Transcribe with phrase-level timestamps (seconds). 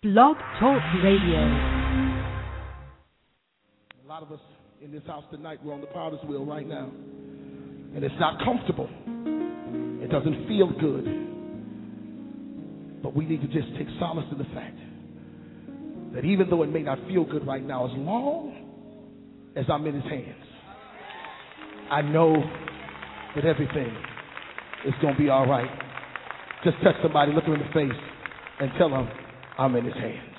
[0.00, 1.40] Blog Talk Radio.
[4.04, 4.38] A lot of us
[4.80, 6.88] in this house tonight, we're on the potter's wheel right now.
[7.96, 8.88] And it's not comfortable.
[10.00, 11.04] It doesn't feel good.
[13.02, 14.78] But we need to just take solace in the fact
[16.14, 18.54] that even though it may not feel good right now, as long
[19.56, 20.44] as I'm in his hands,
[21.90, 22.36] I know
[23.34, 23.92] that everything
[24.86, 25.68] is going to be all right.
[26.62, 28.00] Just touch somebody, look them in the face,
[28.60, 29.08] and tell them
[29.58, 30.37] I'm in his hands.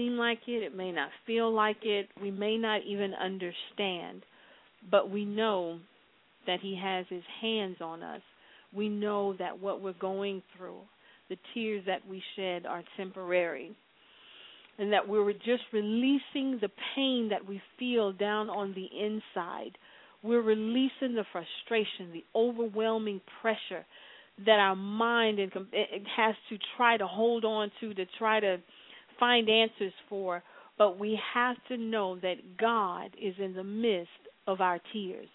[0.00, 4.22] Seem like it, it may not feel like it, we may not even understand,
[4.90, 5.78] but we know
[6.46, 8.22] that he has his hands on us.
[8.74, 10.80] We know that what we're going through,
[11.28, 13.76] the tears that we shed are temporary.
[14.78, 19.72] And that we're just releasing the pain that we feel down on the inside
[20.22, 23.84] we're releasing the frustration, the overwhelming pressure
[24.44, 25.50] that our mind and
[26.16, 28.58] has to try to hold on to to try to
[29.20, 30.42] find answers for.
[30.78, 34.08] But we have to know that God is in the midst
[34.46, 35.28] of our tears.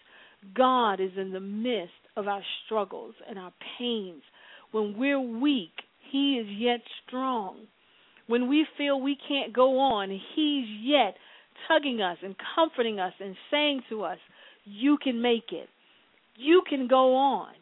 [0.56, 4.24] God is in the midst of our struggles and our pains.
[4.72, 5.72] When we're weak,
[6.12, 7.68] He is yet strong.
[8.28, 11.16] When we feel we can't go on, He's yet
[11.68, 14.18] tugging us and comforting us and saying to us,
[14.66, 15.70] You can make it.
[16.36, 17.54] You can go on.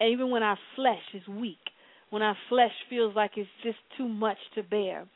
[0.00, 1.58] And even when our flesh is weak,
[2.10, 5.06] when our flesh feels like it's just too much to bear,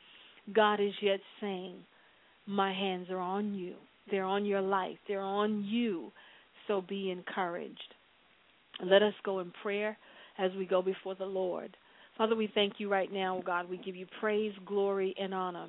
[0.53, 1.75] God is yet saying,
[2.45, 3.75] My hands are on you.
[4.09, 4.97] They're on your life.
[5.07, 6.11] They're on you.
[6.67, 7.93] So be encouraged.
[8.83, 9.97] Let us go in prayer
[10.37, 11.75] as we go before the Lord.
[12.17, 13.69] Father, we thank you right now, oh God.
[13.69, 15.67] We give you praise, glory, and honor.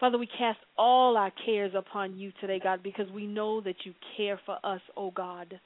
[0.00, 3.94] Father, we cast all our cares upon you today, God, because we know that you
[4.16, 5.58] care for us, oh God.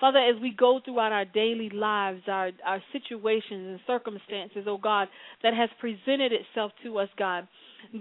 [0.00, 5.08] Father, as we go throughout our daily lives, our, our situations and circumstances, oh God,
[5.42, 7.48] that has presented itself to us, God.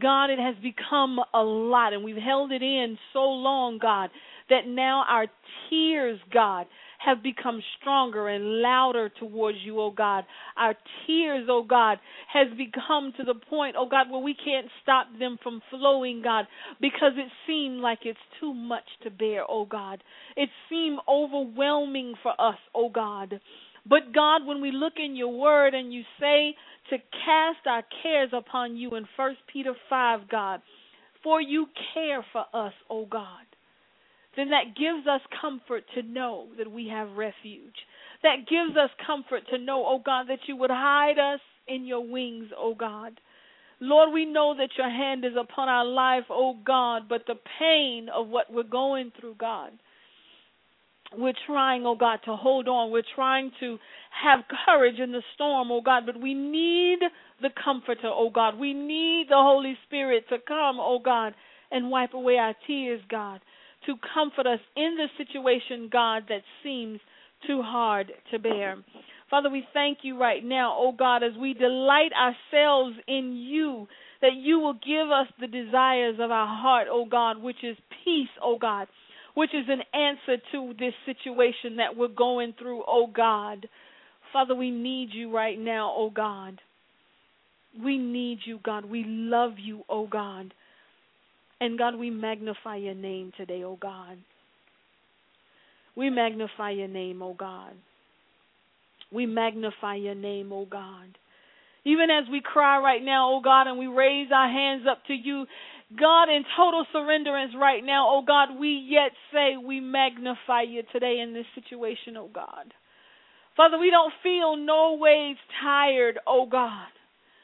[0.02, 4.10] God, it has become a lot, and we've held it in so long, God,
[4.50, 5.28] that now our
[5.70, 6.68] tears, God,
[7.06, 10.24] have become stronger and louder towards you, oh God.
[10.58, 10.76] Our
[11.06, 12.00] tears, oh God,
[12.32, 16.46] has become to the point, oh God, where we can't stop them from flowing, God,
[16.82, 20.04] because it seemed like it's too much to bear, oh God.
[20.36, 23.40] It seemed overwhelming for us, oh God.
[23.88, 26.56] But God, when we look in your word and you say
[26.90, 30.62] to cast our cares upon you in First Peter 5, God,
[31.24, 33.46] for you care for us, O God,
[34.36, 37.76] then that gives us comfort to know that we have refuge.
[38.24, 42.06] That gives us comfort to know, oh God, that you would hide us in your
[42.06, 43.20] wings, oh God.
[43.80, 48.08] Lord, we know that your hand is upon our life, O God, but the pain
[48.14, 49.72] of what we're going through, God,
[51.18, 52.92] we're trying, oh God, to hold on.
[52.92, 53.78] We're trying to
[54.24, 57.00] have courage in the storm, oh God, but we need
[57.42, 58.58] the comforter, oh God.
[58.58, 61.34] We need the Holy Spirit to come, oh God,
[61.72, 63.42] and wipe away our tears, God,
[63.86, 67.00] to comfort us in the situation, God, that seems
[67.46, 68.78] too hard to bear.
[69.30, 73.88] Father, we thank you right now, oh God, as we delight ourselves in you,
[74.22, 78.30] that you will give us the desires of our heart, oh God, which is peace,
[78.42, 78.88] oh God
[79.36, 83.68] which is an answer to this situation that we're going through, oh God.
[84.34, 86.60] Father, we need you right now, oh God.
[87.82, 88.86] We need you, God.
[88.86, 90.54] We love you, oh God.
[91.62, 94.18] And God, we magnify your name today, oh God.
[95.96, 97.74] We magnify your name, oh God.
[99.12, 101.18] We magnify your name, oh God.
[101.86, 105.14] Even as we cry right now, oh God, and we raise our hands up to
[105.14, 105.46] you,
[105.94, 111.20] God, in total surrenderance right now, oh God, we yet say we magnify you today
[111.20, 112.74] in this situation, oh God.
[113.56, 116.88] Father, we don't feel no ways tired, oh God,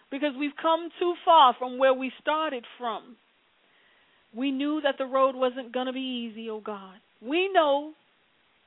[0.10, 3.16] because we've come too far from where we started from.
[4.36, 6.96] We knew that the road wasn't going to be easy, oh God.
[7.22, 7.94] We know,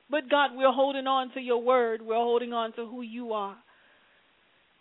[0.09, 2.01] but God, we're holding on to your word.
[2.01, 3.57] We're holding on to who you are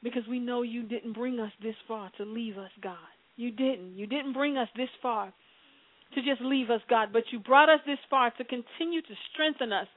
[0.03, 2.97] because we know you didn't bring us this far to leave us, God.
[3.37, 3.97] You didn't.
[3.97, 5.33] You didn't bring us this far
[6.15, 9.73] to just leave us, God, but you brought us this far to continue to strengthen
[9.73, 9.89] us,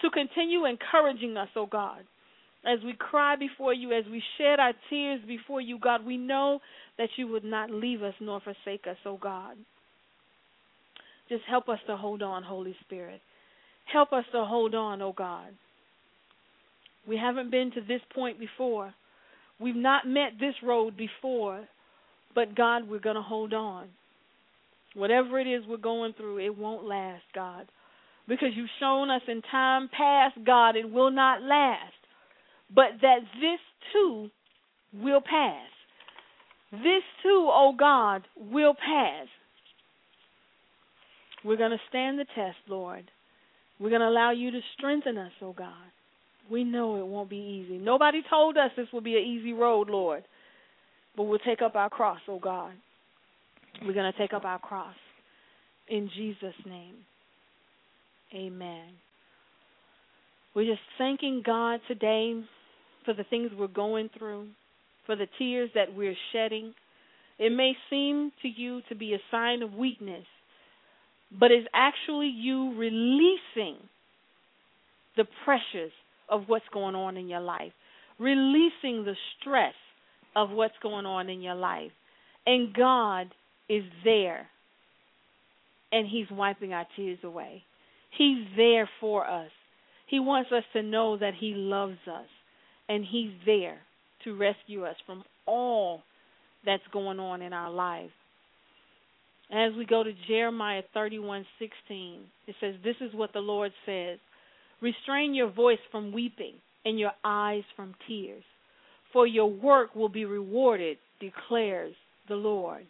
[0.00, 2.00] to continue encouraging us, oh God.
[2.64, 6.60] As we cry before you, as we shed our tears before you, God, we know
[6.98, 9.56] that you would not leave us nor forsake us, oh God.
[11.28, 13.20] Just help us to hold on, Holy Spirit.
[13.92, 15.48] Help us to hold on, oh God.
[17.06, 18.92] We haven't been to this point before.
[19.60, 21.68] We've not met this road before.
[22.36, 23.88] But God, we're going to hold on.
[24.94, 27.66] Whatever it is we're going through, it won't last, God.
[28.28, 31.94] Because you've shown us in time past, God, it will not last.
[32.72, 33.60] But that this
[33.92, 34.28] too
[34.92, 35.68] will pass.
[36.72, 39.28] This too, oh God, will pass.
[41.42, 43.10] We're going to stand the test, Lord.
[43.78, 45.72] We're going to allow you to strengthen us, oh God.
[46.50, 47.78] We know it won't be easy.
[47.78, 50.24] Nobody told us this will be an easy road, Lord.
[51.16, 52.72] But we'll take up our cross, oh God.
[53.82, 54.94] We're going to take up our cross.
[55.88, 56.96] In Jesus' name.
[58.34, 58.88] Amen.
[60.54, 62.42] We're just thanking God today
[63.04, 64.48] for the things we're going through,
[65.04, 66.74] for the tears that we're shedding.
[67.38, 70.24] It may seem to you to be a sign of weakness,
[71.38, 73.76] but it's actually you releasing
[75.16, 75.92] the pressures
[76.28, 77.72] of what's going on in your life,
[78.18, 79.74] releasing the stress
[80.36, 81.90] of what's going on in your life.
[82.46, 83.28] And God
[83.68, 84.46] is there.
[85.90, 87.64] And He's wiping our tears away.
[88.16, 89.50] He's there for us.
[90.06, 92.26] He wants us to know that He loves us.
[92.88, 93.78] And He's there
[94.24, 96.02] to rescue us from all
[96.64, 98.10] that's going on in our life.
[99.50, 104.18] As we go to Jeremiah 31:16, it says, "This is what the Lord says:
[104.80, 108.44] Restrain your voice from weeping and your eyes from tears
[109.16, 111.94] for your work will be rewarded, declares
[112.28, 112.84] the Lord.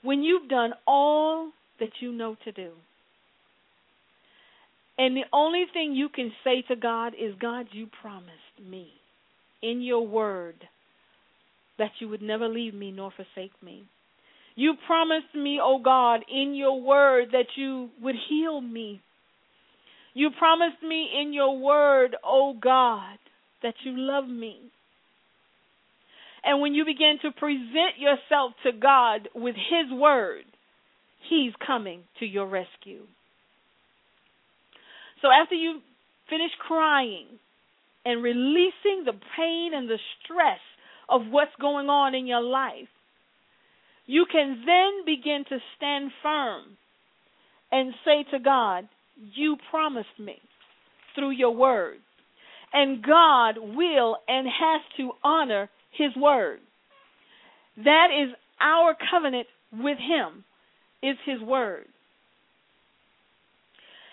[0.00, 2.70] When you've done all that you know to do,
[4.96, 8.32] and the only thing you can say to God is, God, you promised
[8.66, 8.88] me
[9.62, 10.54] in your word
[11.76, 13.84] that you would never leave me nor forsake me.
[14.54, 19.02] You promised me, O oh God, in your word that you would heal me.
[20.14, 23.18] You promised me in your word, O oh God,
[23.62, 24.58] that you love me.
[26.44, 30.44] And when you begin to present yourself to God with His word,
[31.28, 33.06] He's coming to your rescue.
[35.20, 35.80] So after you
[36.28, 37.26] finish crying
[38.04, 40.58] and releasing the pain and the stress
[41.08, 42.88] of what's going on in your life,
[44.06, 46.64] you can then begin to stand firm
[47.70, 48.88] and say to God,
[49.34, 50.38] You promised me
[51.14, 51.98] through your word.
[52.72, 56.60] And God will and has to honor his word.
[57.76, 60.44] That is our covenant with him,
[61.02, 61.86] is his word.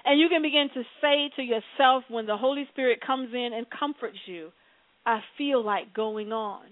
[0.06, 3.66] And you can begin to say to yourself when the Holy Spirit comes in and
[3.70, 4.50] comforts you,
[5.06, 6.64] I feel like going on.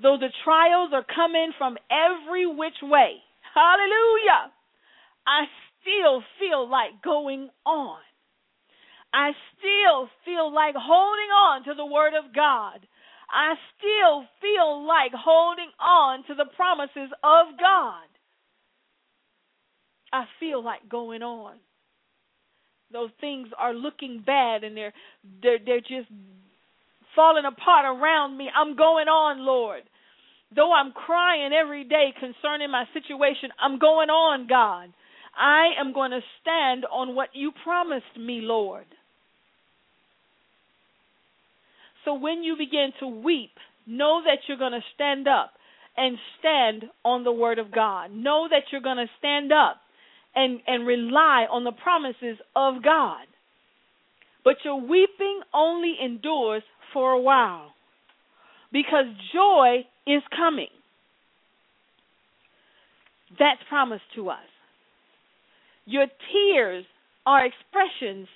[0.00, 3.16] Though the trials are coming from every which way,
[3.54, 4.52] hallelujah,
[5.26, 5.44] I
[5.80, 7.98] still feel like going on.
[9.16, 12.84] I still feel like holding on to the Word of God.
[13.32, 18.04] I still feel like holding on to the promises of God.
[20.12, 21.56] I feel like going on.
[22.92, 24.92] Those things are looking bad and they're
[25.42, 26.12] they're they're just
[27.16, 28.48] falling apart around me.
[28.54, 29.82] I'm going on, Lord.
[30.54, 34.92] Though I'm crying every day concerning my situation, I'm going on, God.
[35.34, 38.86] I am going to stand on what you promised me, Lord.
[42.06, 43.50] So when you begin to weep,
[43.84, 45.52] know that you're going to stand up
[45.96, 48.12] and stand on the word of God.
[48.12, 49.80] Know that you're going to stand up
[50.34, 53.26] and, and rely on the promises of God.
[54.44, 57.72] But your weeping only endures for a while
[58.72, 60.68] because joy is coming.
[63.36, 64.38] That's promised to us.
[65.86, 66.84] Your tears
[67.26, 68.28] are expressions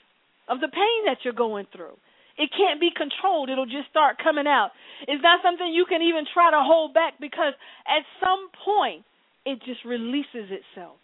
[0.48, 1.94] of the pain that you're going through.
[2.40, 3.50] It can't be controlled.
[3.50, 4.70] It'll just start coming out.
[5.06, 7.52] It's not something you can even try to hold back because
[7.84, 9.04] at some point
[9.44, 10.96] it just releases itself.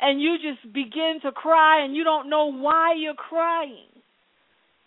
[0.00, 3.90] And you just begin to cry and you don't know why you're crying.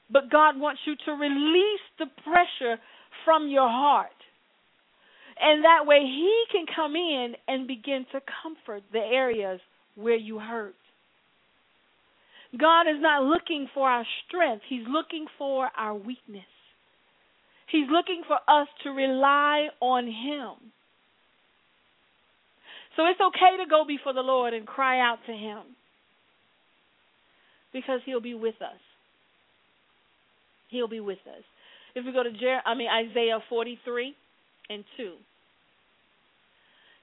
[0.09, 2.79] But God wants you to release the pressure
[3.25, 4.15] from your heart.
[5.39, 9.59] And that way He can come in and begin to comfort the areas
[9.95, 10.75] where you hurt.
[12.55, 16.45] God is not looking for our strength, He's looking for our weakness.
[17.69, 20.71] He's looking for us to rely on Him.
[22.95, 25.59] So it's okay to go before the Lord and cry out to Him
[27.73, 28.79] because He'll be with us.
[30.69, 31.43] He'll be with us.
[31.95, 34.15] If we go to Jer- I mean Isaiah 43
[34.69, 35.13] and 2.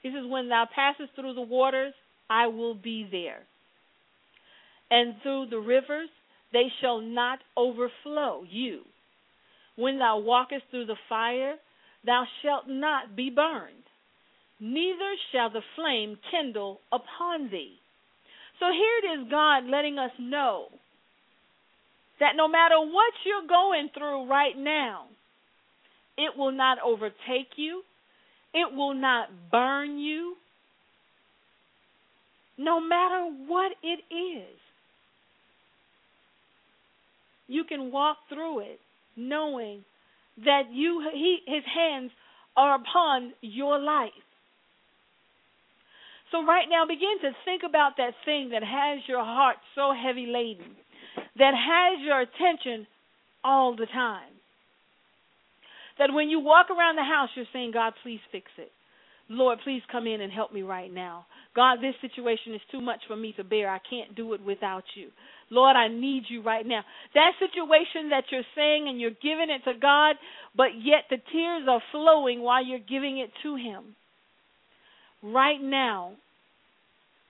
[0.02, 1.94] He says, When thou passest through the waters,
[2.30, 3.42] I will be there
[4.90, 6.08] and through the rivers
[6.52, 8.82] they shall not overflow you.
[9.76, 11.56] When thou walkest through the fire,
[12.06, 13.82] thou shalt not be burned,
[14.60, 17.74] neither shall the flame kindle upon thee.
[18.60, 20.66] So here it is God letting us know
[22.20, 25.06] that no matter what you're going through right now,
[26.16, 27.82] it will not overtake you,
[28.52, 30.36] it will not burn you,
[32.56, 34.60] no matter what it is
[37.46, 38.80] you can walk through it
[39.16, 39.84] knowing
[40.44, 42.10] that you he his hands
[42.56, 44.10] are upon your life.
[46.30, 50.26] So right now begin to think about that thing that has your heart so heavy
[50.26, 50.74] laden,
[51.38, 52.86] that has your attention
[53.44, 54.32] all the time.
[55.98, 58.72] That when you walk around the house you're saying, God, please fix it.
[59.28, 61.26] Lord, please come in and help me right now.
[61.54, 63.70] God, this situation is too much for me to bear.
[63.70, 65.08] I can't do it without you.
[65.50, 66.82] Lord, I need you right now.
[67.14, 70.16] That situation that you're saying and you're giving it to God,
[70.56, 73.94] but yet the tears are flowing while you're giving it to Him.
[75.22, 76.14] Right now,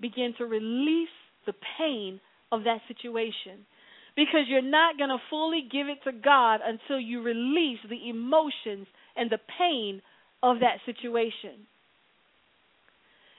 [0.01, 1.09] begin to release
[1.47, 3.67] the pain of that situation.
[4.17, 8.87] Because you're not going to fully give it to God until you release the emotions
[9.17, 10.01] and the pain
[10.43, 11.67] of that situation.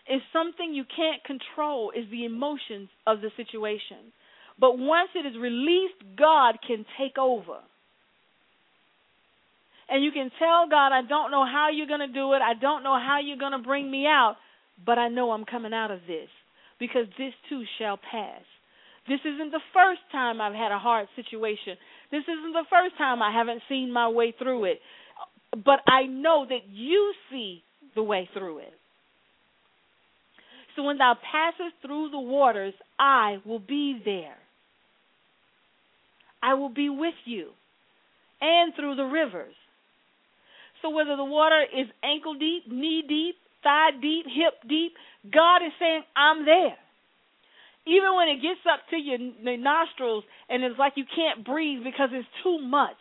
[0.08, 4.14] It's something you can't control is the emotions of the situation.
[4.60, 7.60] But once it is released, God can take over.
[9.90, 12.42] And you can tell God, I don't know how you're going to do it.
[12.42, 14.36] I don't know how you're going to bring me out,
[14.84, 16.30] but I know I'm coming out of this
[16.80, 18.42] because this too shall pass.
[19.08, 21.78] This isn't the first time I've had a hard situation.
[22.12, 24.80] This isn't the first time I haven't seen my way through it.
[25.52, 28.74] But I know that you see the way through it.
[30.76, 34.36] So when thou passest through the waters, I will be there.
[36.44, 37.50] I will be with you,
[38.42, 39.56] and through the rivers.
[40.82, 44.94] So whether the water is ankle deep, knee deep, thigh deep, hip deep,
[45.34, 46.78] God is saying, I'm there.
[47.88, 49.18] Even when it gets up to your
[49.58, 52.98] nostrils and it's like you can't breathe because it's too much.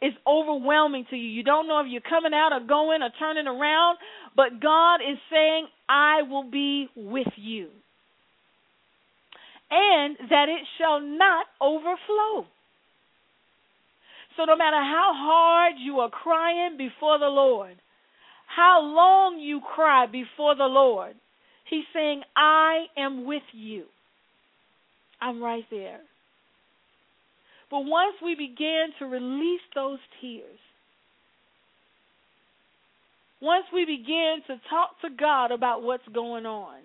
[0.00, 1.28] It's overwhelming to you.
[1.28, 3.98] You don't know if you're coming out or going or turning around,
[4.36, 7.68] but God is saying, I will be with you.
[9.70, 12.46] and that it shall not overflow.
[14.36, 17.76] So, no matter how hard you are crying before the Lord,
[18.46, 21.14] how long you cry before the Lord,
[21.68, 23.84] He's saying, I am with you.
[25.20, 26.00] I'm right there.
[27.70, 30.58] But once we begin to release those tears,
[33.40, 36.78] once we begin to talk to God about what's going on,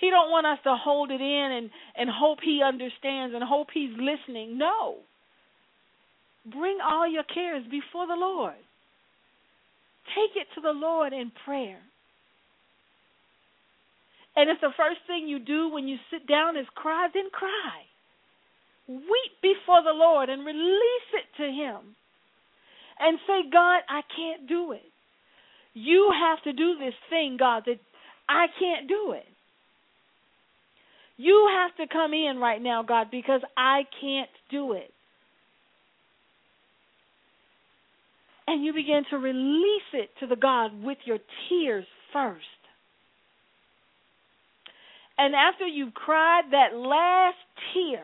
[0.00, 3.68] He don't want us to hold it in and, and hope He understands and hope
[3.72, 4.58] He's listening.
[4.58, 4.96] No.
[6.44, 8.54] Bring all your cares before the Lord.
[10.14, 11.78] Take it to the Lord in prayer.
[14.36, 17.89] And if the first thing you do when you sit down is cry, then cry.
[18.90, 21.94] Weep before the Lord and release it to Him.
[22.98, 24.82] And say, God, I can't do it.
[25.74, 27.78] You have to do this thing, God, that
[28.28, 29.24] I can't do it.
[31.16, 34.90] You have to come in right now, God, because I can't do it.
[38.46, 41.18] And you begin to release it to the God with your
[41.48, 42.44] tears first.
[45.16, 47.36] And after you've cried that last
[47.72, 48.02] tear,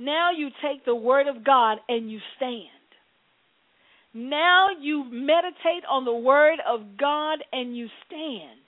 [0.00, 2.64] now you take the Word of God and you stand.
[4.14, 8.58] Now you meditate on the Word of God and you stand.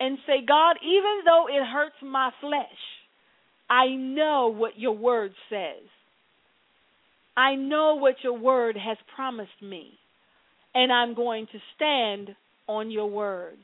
[0.00, 2.66] And say, God, even though it hurts my flesh,
[3.70, 5.88] I know what your Word says.
[7.36, 9.92] I know what your Word has promised me.
[10.74, 12.36] And I'm going to stand
[12.66, 13.58] on your Word.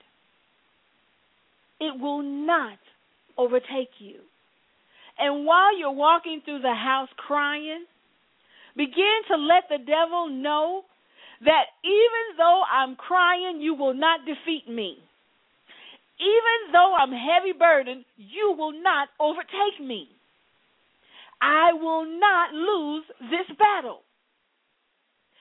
[1.81, 2.79] It will not
[3.37, 4.21] overtake you.
[5.19, 7.85] And while you're walking through the house crying,
[8.77, 10.83] begin to let the devil know
[11.45, 14.97] that even though I'm crying, you will not defeat me.
[16.21, 20.09] Even though I'm heavy burdened, you will not overtake me.
[21.41, 24.03] I will not lose this battle.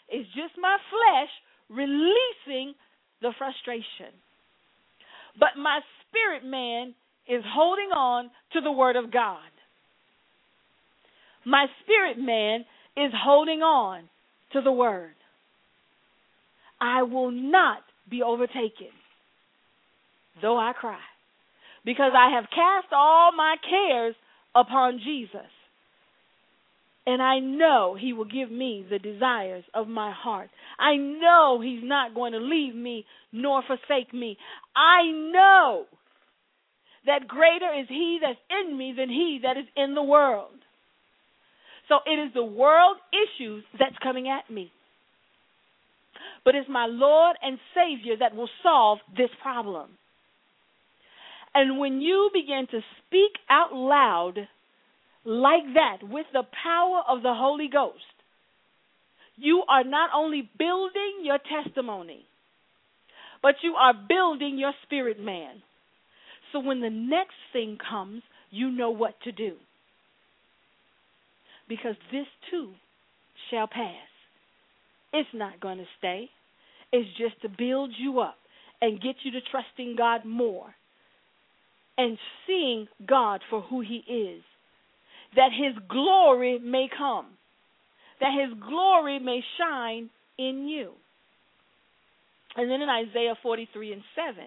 [0.09, 1.29] It's just my flesh
[1.69, 2.73] releasing
[3.21, 4.11] the frustration.
[5.39, 6.95] But my spirit man
[7.29, 9.50] is holding on to the word of God.
[11.45, 12.65] My spirit man
[12.97, 14.03] is holding on
[14.53, 15.13] to the word.
[16.79, 18.89] I will not be overtaken,
[20.41, 20.99] though I cry,
[21.85, 24.15] because I have cast all my cares
[24.55, 25.49] upon Jesus.
[27.05, 30.49] And I know He will give me the desires of my heart.
[30.79, 34.37] I know He's not going to leave me nor forsake me.
[34.75, 35.85] I know
[37.07, 40.60] that greater is He that's in me than He that is in the world.
[41.91, 44.71] So it is the world issues that's coming at me.
[46.45, 49.89] But it's my Lord and Savior that will solve this problem.
[51.53, 54.47] And when you begin to speak out loud
[55.25, 57.97] like that with the power of the Holy Ghost,
[59.35, 62.23] you are not only building your testimony,
[63.41, 65.61] but you are building your spirit man.
[66.53, 69.57] So when the next thing comes, you know what to do
[71.71, 72.73] because this too
[73.49, 74.09] shall pass.
[75.13, 76.29] It's not going to stay.
[76.91, 78.35] It's just to build you up
[78.81, 80.75] and get you to trusting God more
[81.97, 84.43] and seeing God for who He is,
[85.37, 87.27] that His glory may come,
[88.19, 90.91] that His glory may shine in you.
[92.57, 94.43] And then in Isaiah 43 and 7,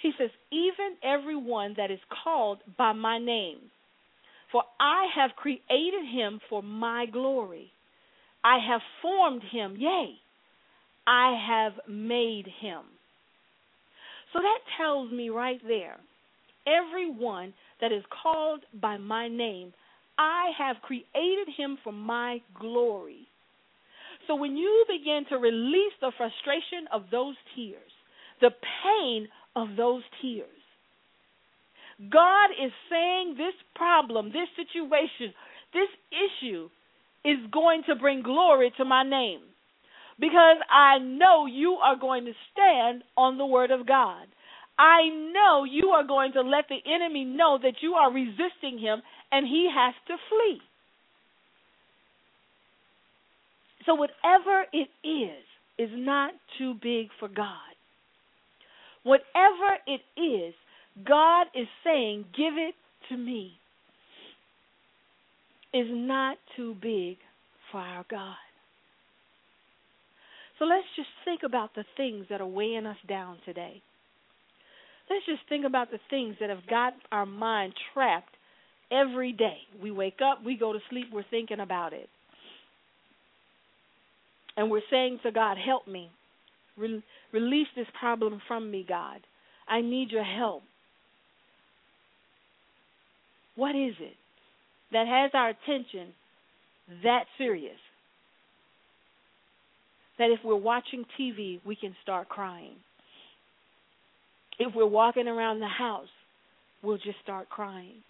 [0.00, 3.58] he says, Even everyone that is called by my name,
[4.52, 7.72] for I have created him for my glory.
[8.44, 10.14] I have formed him, yea,
[11.06, 12.82] I have made him.
[14.32, 15.96] So that tells me right there
[16.66, 19.72] everyone that is called by my name,
[20.18, 23.26] I have created him for my glory.
[24.26, 27.90] So when you begin to release the frustration of those tears,
[28.40, 28.50] the
[28.84, 30.48] pain of those tears,
[31.98, 35.34] God is saying this problem, this situation,
[35.72, 36.68] this issue
[37.24, 39.40] is going to bring glory to my name.
[40.18, 44.26] Because I know you are going to stand on the word of God.
[44.78, 49.02] I know you are going to let the enemy know that you are resisting him
[49.30, 50.60] and he has to flee.
[53.86, 55.44] So, whatever it is,
[55.78, 57.56] is not too big for God.
[59.02, 60.54] Whatever it is,
[60.96, 62.74] God is saying, Give it
[63.08, 63.52] to me,
[65.72, 67.16] is not too big
[67.70, 68.36] for our God.
[70.58, 73.82] So let's just think about the things that are weighing us down today.
[75.10, 78.34] let's just think about the things that have got our mind trapped
[78.92, 79.58] every day.
[79.82, 82.08] We wake up, we go to sleep, we're thinking about it.
[84.56, 86.10] And we're saying to God, Help me.
[86.76, 87.02] Re-
[87.32, 89.20] release this problem from me, God.
[89.68, 90.62] I need your help.
[93.56, 94.14] What is it
[94.92, 96.12] that has our attention
[97.02, 97.78] that serious?
[100.18, 102.76] That if we're watching TV, we can start crying.
[104.58, 106.08] If we're walking around the house,
[106.82, 108.02] we'll just start crying.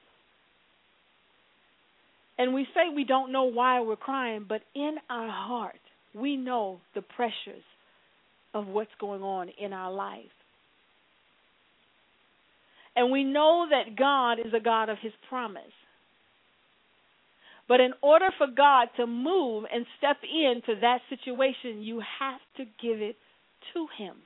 [2.39, 5.79] And we say we don't know why we're crying, but in our heart,
[6.15, 7.63] we know the pressures
[8.55, 10.25] of what's going on in our life.
[12.95, 15.63] And we know that God is a God of His promise.
[17.69, 22.65] But in order for God to move and step into that situation, you have to
[22.65, 23.17] give it
[23.73, 24.17] to Him.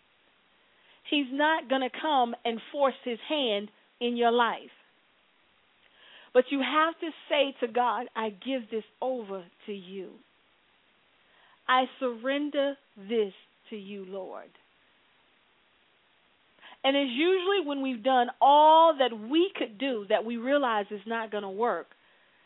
[1.09, 3.69] He's not going to come and force His hand
[4.01, 4.75] in your life.
[6.35, 10.11] But you have to say to God, I give this over to you.
[11.69, 13.33] I surrender this
[13.71, 14.51] to you, Lord.
[16.87, 21.05] And it's usually when we've done all that we could do that we realize it's
[21.05, 21.89] not going to work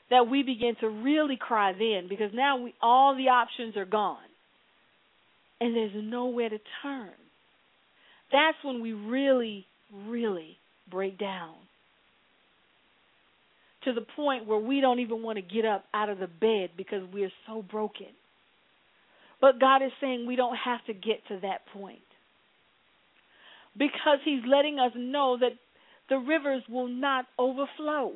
[0.08, 4.16] that we begin to really cry then because now we all the options are gone
[5.60, 7.10] and there's nowhere to turn.
[8.32, 9.66] That's when we really,
[10.06, 10.56] really
[10.90, 11.54] break down
[13.84, 16.70] to the point where we don't even want to get up out of the bed
[16.78, 18.06] because we're so broken.
[19.38, 22.00] But God is saying we don't have to get to that point
[23.76, 25.52] because He's letting us know that
[26.08, 28.12] the rivers will not overflow.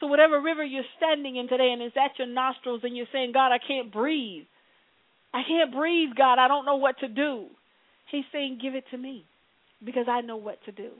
[0.00, 3.32] So, whatever river you're standing in today and it's at your nostrils and you're saying,
[3.32, 4.44] God, I can't breathe.
[5.32, 6.38] I can't breathe, God.
[6.38, 7.46] I don't know what to do.
[8.10, 9.24] He's saying, Give it to me
[9.84, 10.90] because I know what to do.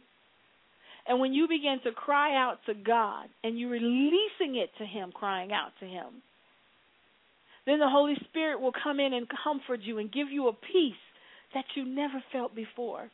[1.08, 5.12] And when you begin to cry out to God and you're releasing it to Him,
[5.12, 6.22] crying out to Him,
[7.64, 10.94] then the Holy Spirit will come in and comfort you and give you a peace
[11.56, 13.10] that you never felt before.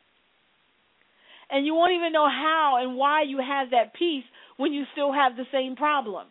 [1.49, 4.25] And you won't even know how and why you have that peace
[4.57, 6.27] when you still have the same problem.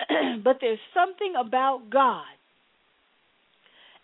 [0.42, 2.24] but there's something about God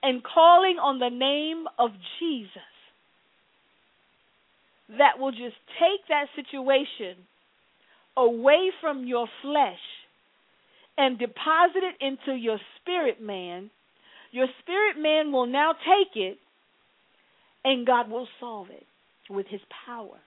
[0.01, 2.73] and calling on the name of Jesus
[4.99, 7.17] that will just take that situation
[8.17, 9.83] away from your flesh
[10.97, 13.71] and deposit it into your spirit man.
[14.35, 16.39] Your spirit man will now take it
[17.65, 18.85] and God will solve it
[19.31, 20.19] with his power.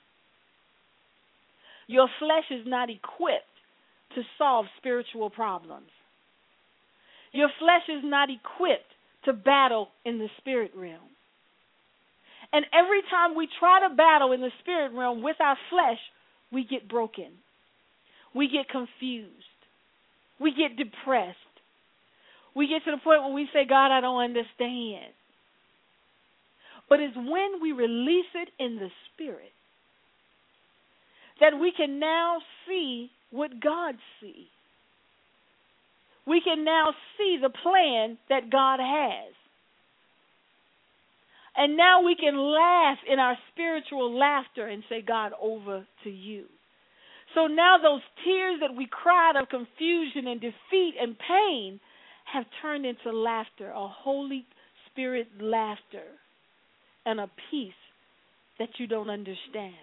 [1.88, 3.44] Your flesh is not equipped
[4.16, 5.90] to solve spiritual problems.
[7.34, 8.88] Your flesh is not equipped
[9.26, 11.12] to battle in the spirit realm.
[12.54, 16.00] And every time we try to battle in the spirit realm with our flesh,
[16.50, 17.32] we get broken.
[18.34, 19.34] We get confused.
[20.40, 21.36] We get depressed.
[22.58, 25.14] We get to the point where we say, God, I don't understand.
[26.90, 29.52] But it's when we release it in the spirit
[31.40, 34.48] that we can now see what God sees.
[36.26, 39.34] We can now see the plan that God has.
[41.56, 46.46] And now we can laugh in our spiritual laughter and say, God, over to you.
[47.36, 51.80] So now those tears that we cried of confusion and defeat and pain
[52.34, 54.46] have turned into laughter, a Holy
[54.92, 56.06] Spirit laughter,
[57.06, 57.72] and a peace
[58.60, 59.74] that you don't understand.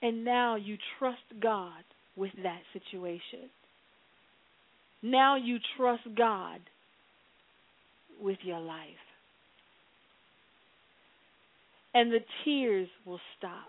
[0.00, 1.82] And now you trust God
[2.16, 3.50] with that situation.
[5.02, 6.60] Now you trust God
[8.20, 8.86] with your life.
[11.94, 13.68] And the tears will stop.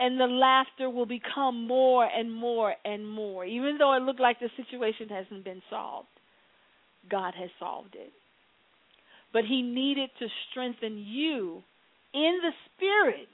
[0.00, 3.44] And the laughter will become more and more and more.
[3.44, 6.08] Even though it looked like the situation hasn't been solved,
[7.10, 8.12] God has solved it.
[9.32, 11.62] But He needed to strengthen you
[12.14, 13.28] in the spirit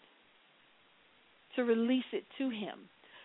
[1.57, 2.79] to release it to him.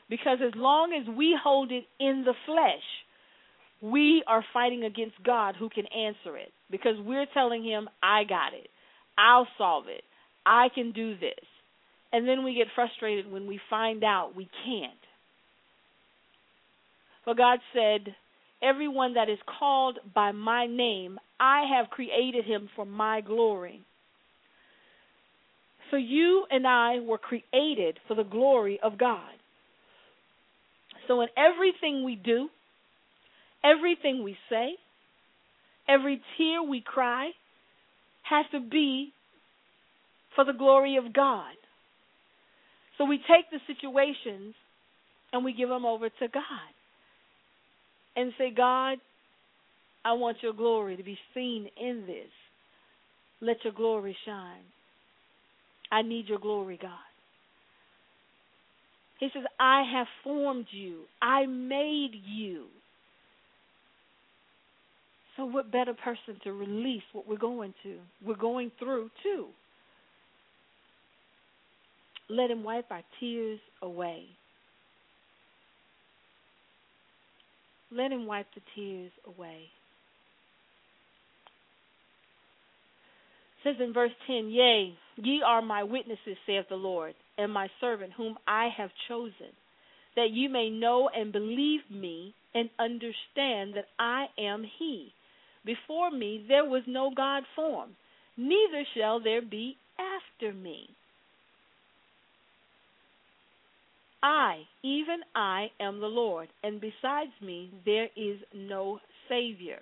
[0.09, 2.83] Because as long as we hold it in the flesh,
[3.81, 6.51] we are fighting against God who can answer it.
[6.69, 8.69] Because we're telling him, I got it.
[9.17, 10.03] I'll solve it.
[10.45, 11.45] I can do this.
[12.11, 14.93] And then we get frustrated when we find out we can't.
[17.25, 18.15] But God said,
[18.61, 23.81] Everyone that is called by my name, I have created him for my glory.
[25.91, 29.31] So you and I were created for the glory of God.
[31.07, 32.49] So in everything we do,
[33.63, 34.73] everything we say,
[35.87, 37.31] every tear we cry
[38.29, 39.13] has to be
[40.35, 41.53] for the glory of God.
[42.99, 44.53] So we take the situations
[45.33, 46.73] and we give them over to God
[48.15, 48.97] and say, God,
[50.03, 52.29] I want your glory to be seen in this.
[53.41, 54.65] Let your glory shine.
[55.91, 56.91] I need your glory, God.
[59.19, 62.65] He says, I have formed you, I made you.
[65.37, 67.97] So, what better person to release what we're going to?
[68.25, 69.47] We're going through, too.
[72.29, 74.25] Let him wipe our tears away.
[77.91, 79.65] Let him wipe the tears away.
[83.57, 87.67] It says in verse 10, Yea, ye are my witnesses, saith the Lord, and my
[87.81, 89.51] servant whom I have chosen,
[90.15, 95.11] that you may know and believe me and understand that I am he.
[95.65, 97.95] Before me there was no God formed,
[98.37, 100.89] neither shall there be after me.
[104.21, 109.81] I, even I, am the Lord, and besides me there is no Savior.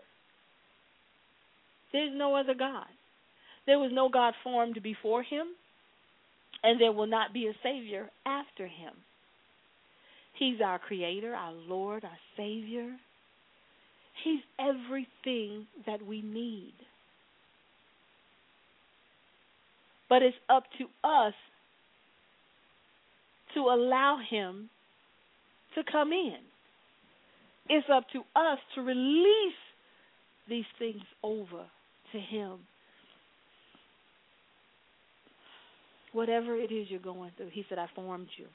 [1.92, 2.86] There's no other God.
[3.66, 5.48] There was no God formed before him,
[6.64, 8.94] and there will not be a Savior after him.
[10.38, 12.96] He's our Creator, our Lord, our Savior.
[14.24, 16.74] He's everything that we need.
[20.10, 21.34] But it's up to us
[23.54, 24.70] to allow Him
[25.76, 26.38] to come in.
[27.70, 29.54] It's up to us to release
[30.50, 31.66] these things over
[32.12, 32.60] to Him.
[36.14, 38.46] Whatever it is you're going through, He said, I formed you,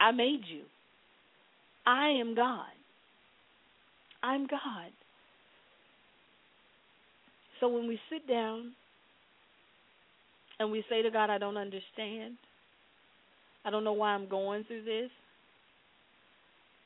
[0.00, 0.62] I made you.
[1.86, 2.66] I am God.
[4.22, 4.90] I'm God.
[7.60, 8.72] So when we sit down
[10.58, 12.36] and we say to God, I don't understand,
[13.66, 15.10] I don't know why I'm going through this,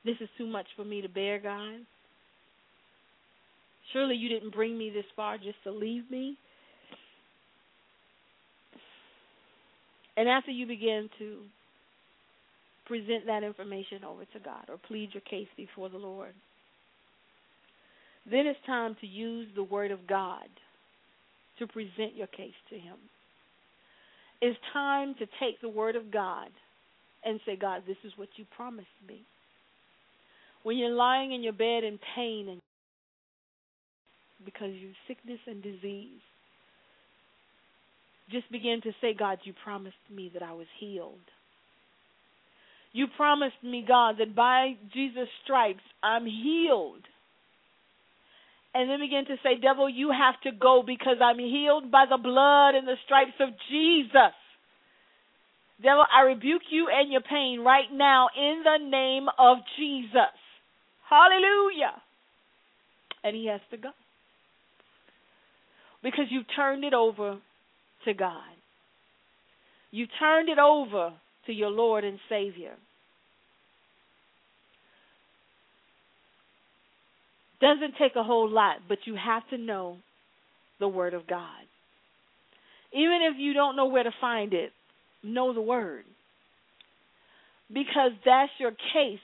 [0.05, 1.81] this is too much for me to bear, God.
[3.93, 6.39] Surely you didn't bring me this far just to leave me.
[10.17, 11.39] And after you begin to
[12.87, 16.33] present that information over to God or plead your case before the Lord,
[18.31, 20.49] then it's time to use the Word of God
[21.59, 22.97] to present your case to Him.
[24.41, 26.49] It's time to take the Word of God
[27.25, 29.23] and say, God, this is what you promised me.
[30.63, 32.61] When you're lying in your bed in pain and
[34.45, 36.21] because of sickness and disease,
[38.31, 41.19] just begin to say, God, you promised me that I was healed.
[42.93, 47.03] You promised me, God, that by Jesus' stripes I'm healed.
[48.75, 52.19] And then begin to say, Devil, you have to go because I'm healed by the
[52.19, 54.35] blood and the stripes of Jesus.
[55.83, 60.35] Devil, I rebuke you and your pain right now in the name of Jesus.
[61.09, 61.95] Hallelujah.
[63.25, 63.91] And he has to go.
[66.03, 67.39] Because you turned it over
[68.05, 68.43] to God.
[69.91, 71.13] You turned it over
[71.47, 72.75] to your Lord and Savior.
[77.61, 79.99] Doesn't take a whole lot, but you have to know
[80.79, 81.65] the Word of God.
[82.93, 84.73] Even if you don't know where to find it,
[85.23, 86.05] know the Word.
[87.69, 89.21] Because that's your case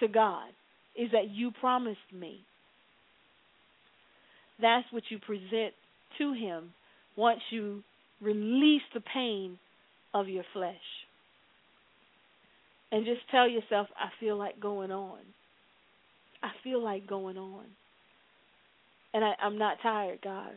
[0.00, 0.48] to God,
[0.96, 2.40] is that you promised me.
[4.60, 5.72] That's what you present
[6.18, 6.72] to Him
[7.16, 7.82] once you
[8.20, 9.58] release the pain
[10.12, 10.74] of your flesh.
[12.92, 15.20] And just tell yourself, I feel like going on.
[16.42, 17.64] I feel like going on.
[19.14, 20.52] And I, I'm not tired, God.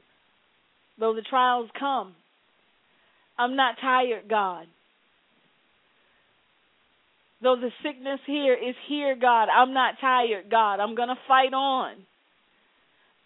[0.99, 2.15] Though the trials come,
[3.37, 4.67] I'm not tired, God.
[7.41, 10.79] Though the sickness here is here, God, I'm not tired, God.
[10.79, 11.95] I'm going to fight on.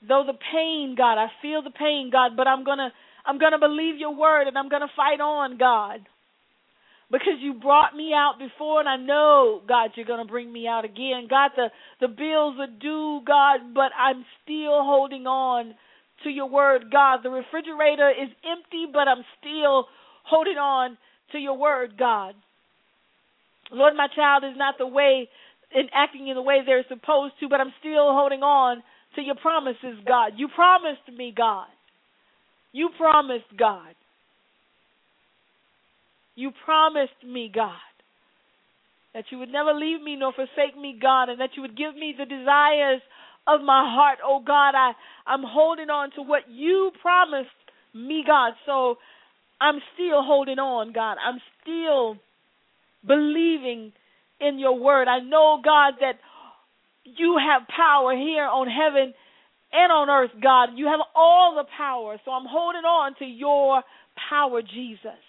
[0.07, 2.89] Though the pain, God, I feel the pain, God, but I'm going to
[3.25, 5.99] I'm going to believe your word and I'm going to fight on, God.
[7.11, 10.65] Because you brought me out before and I know, God, you're going to bring me
[10.67, 11.27] out again.
[11.29, 11.67] God, the,
[12.01, 15.75] the bills are due, God, but I'm still holding on
[16.23, 17.19] to your word, God.
[17.23, 19.87] The refrigerator is empty, but I'm still
[20.23, 20.97] holding on
[21.31, 22.35] to your word, God.
[23.71, 25.29] Lord, my child is not the way
[25.73, 28.81] and acting in the way they're supposed to, but I'm still holding on
[29.15, 30.33] to your promises, God.
[30.37, 31.67] You promised me, God.
[32.71, 33.95] You promised, God.
[36.35, 37.73] You promised me, God,
[39.13, 41.95] that you would never leave me nor forsake me, God, and that you would give
[41.95, 43.01] me the desires
[43.47, 44.19] of my heart.
[44.23, 44.91] Oh God, I,
[45.25, 47.49] I'm holding on to what you promised
[47.93, 48.53] me, God.
[48.65, 48.95] So
[49.61, 51.17] I'm still holding on, God.
[51.23, 52.17] I'm still
[53.05, 53.93] believing
[54.39, 55.07] in your word.
[55.07, 56.19] I know, God, that
[57.03, 59.13] you have power here on heaven
[59.71, 60.69] and on earth, God.
[60.75, 62.17] You have all the power.
[62.25, 63.81] So I'm holding on to your
[64.29, 65.21] power, Jesus.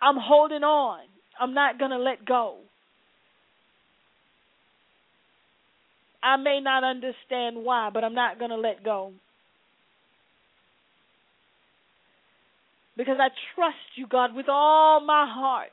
[0.00, 1.00] I'm holding on.
[1.38, 2.58] I'm not going to let go.
[6.22, 9.12] I may not understand why, but I'm not going to let go.
[12.96, 15.70] Because I trust you, God, with all my heart.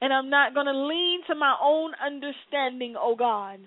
[0.00, 3.60] And I'm not going to lean to my own understanding, oh God.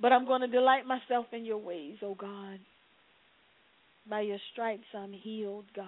[0.00, 2.58] But I'm going to delight myself in your ways, oh God.
[4.08, 5.86] By your stripes I'm healed, God.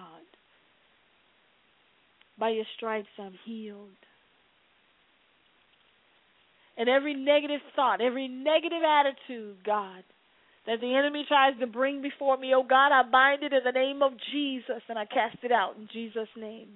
[2.37, 3.89] By your stripes I'm healed.
[6.77, 10.03] And every negative thought, every negative attitude, God,
[10.67, 13.71] that the enemy tries to bring before me, oh God, I bind it in the
[13.71, 16.67] name of Jesus and I cast it out in Jesus' name.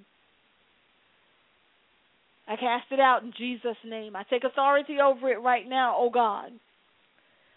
[2.48, 4.16] I cast it out in Jesus' name.
[4.16, 6.50] I take authority over it right now, oh God.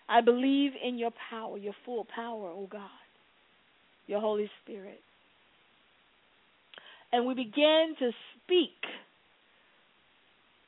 [0.08, 2.82] I believe in your power, your full power, oh God,
[4.06, 5.00] your Holy Spirit.
[7.12, 8.12] And we begin to
[8.44, 8.78] speak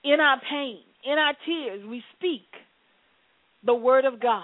[0.03, 2.47] in our pain, in our tears, we speak
[3.65, 4.43] the word of God,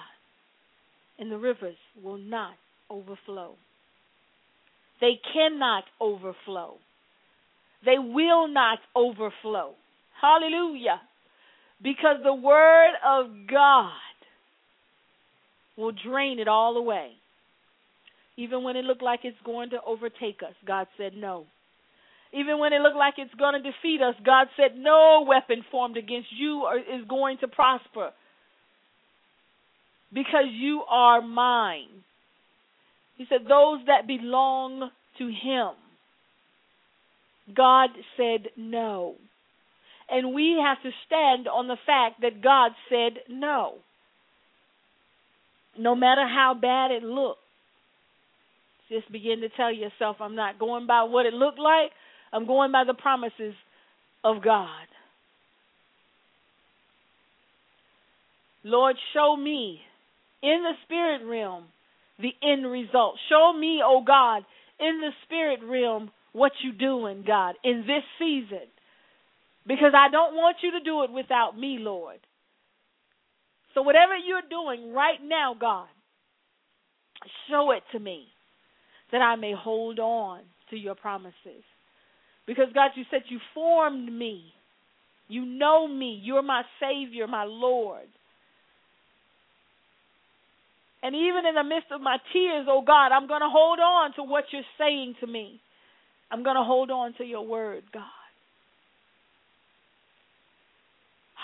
[1.20, 2.54] and the rivers will not
[2.90, 3.56] overflow.
[5.00, 6.76] They cannot overflow.
[7.84, 9.74] They will not overflow.
[10.22, 11.02] Hallelujah.
[11.82, 13.92] Because the word of God
[15.78, 17.14] will drain it all away.
[18.38, 21.46] Even when it looked like it's going to overtake us, God said no.
[22.34, 25.98] Even when it looked like it's going to defeat us, God said, No weapon formed
[25.98, 28.12] against you is going to prosper
[30.14, 32.04] because you are mine.
[33.18, 35.72] He said, Those that belong to Him.
[37.56, 39.16] God said no.
[40.10, 43.76] And we have to stand on the fact that God said no.
[45.78, 47.40] No matter how bad it looked.
[48.90, 51.92] Just begin to tell yourself, I'm not going by what it looked like.
[52.34, 53.54] I'm going by the promises
[54.24, 54.88] of God.
[58.64, 59.80] Lord, show me
[60.44, 61.66] in the spirit realm
[62.20, 63.16] the end result.
[63.30, 64.44] Show me, oh God,
[64.80, 68.68] in the spirit realm what you're doing, God, in this season.
[69.68, 72.20] Because I don't want you to do it without me, Lord.
[73.74, 75.88] So whatever you're doing right now, God,
[77.50, 78.28] show it to me
[79.12, 81.64] that I may hold on to your promises.
[82.52, 84.44] Because, God, you said you formed me.
[85.30, 86.20] You know me.
[86.22, 88.10] You're my Savior, my Lord.
[91.02, 94.14] And even in the midst of my tears, oh God, I'm going to hold on
[94.16, 95.62] to what you're saying to me.
[96.30, 98.04] I'm going to hold on to your word, God.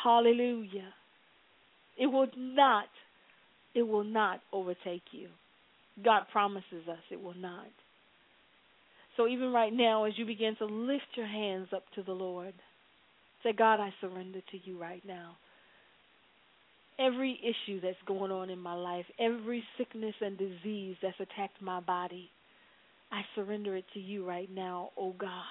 [0.04, 0.94] Hallelujah.
[1.98, 2.88] It will not,
[3.74, 5.30] it will not overtake you.
[6.04, 7.68] God promises us it will not.
[9.18, 12.54] So even right now, as you begin to lift your hands up to the Lord,
[13.44, 15.36] say, God, I surrender to you right now.
[17.00, 21.80] Every issue that's going on in my life, every sickness and disease that's attacked my
[21.80, 22.30] body,
[23.12, 25.44] I surrender it to you right now, oh God.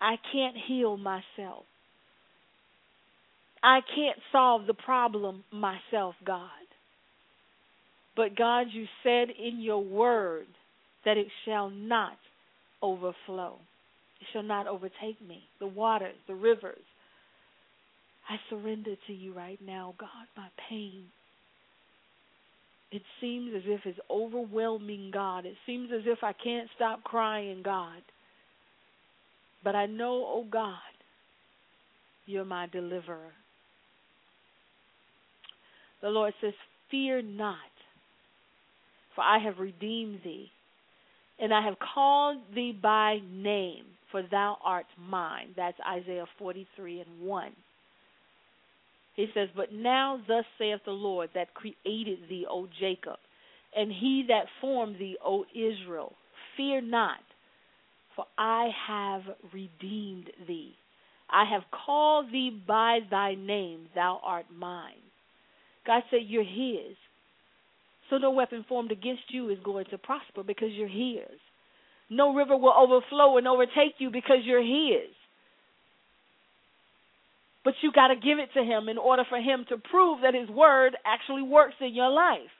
[0.00, 1.64] I can't heal myself.
[3.62, 6.48] I can't solve the problem myself, God.
[8.16, 10.46] But God, you said in your word
[11.04, 12.16] that it shall not
[12.82, 13.56] overflow.
[14.20, 15.42] It shall not overtake me.
[15.58, 16.82] The waters, the rivers.
[18.28, 21.04] I surrender to you right now, God, my pain.
[22.92, 25.46] It seems as if it's overwhelming, God.
[25.46, 28.02] It seems as if I can't stop crying, God.
[29.62, 30.74] But I know, oh God,
[32.26, 33.32] you're my deliverer.
[36.02, 36.54] The Lord says,
[36.90, 37.56] Fear not,
[39.14, 40.50] for I have redeemed thee
[41.40, 45.48] and I have called thee by name, for thou art mine.
[45.56, 47.52] That's Isaiah 43 and 1.
[49.16, 53.18] He says, But now thus saith the Lord that created thee, O Jacob,
[53.76, 56.12] and he that formed thee, O Israel,
[56.56, 57.20] fear not,
[58.16, 60.74] for I have redeemed thee.
[61.30, 64.94] I have called thee by thy name, thou art mine.
[65.86, 66.96] God said, You're his.
[68.10, 71.38] So no weapon formed against you is going to prosper because you're His.
[72.10, 75.08] No river will overflow and overtake you because you're His.
[77.64, 80.34] But you got to give it to Him in order for Him to prove that
[80.34, 82.50] His word actually works in your life.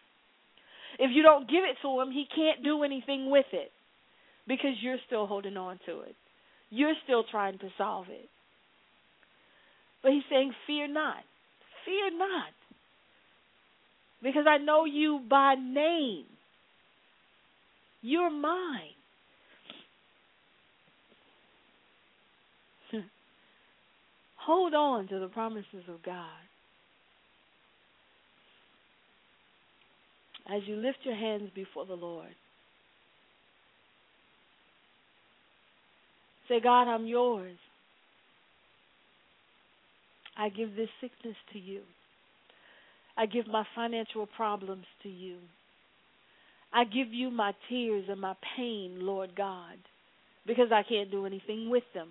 [1.01, 3.73] If you don't give it to him, he can't do anything with it
[4.47, 6.15] because you're still holding on to it.
[6.69, 8.29] You're still trying to solve it.
[10.03, 11.25] But he's saying, Fear not.
[11.87, 12.53] Fear not.
[14.23, 16.27] Because I know you by name.
[18.03, 18.97] You're mine.
[24.47, 26.27] Hold on to the promises of God.
[30.49, 32.35] As you lift your hands before the Lord,
[36.49, 37.57] say, God, I'm yours.
[40.37, 41.83] I give this sickness to you.
[43.21, 45.37] I give my financial problems to you.
[46.73, 49.77] I give you my tears and my pain, Lord God,
[50.47, 52.09] because I can't do anything with them.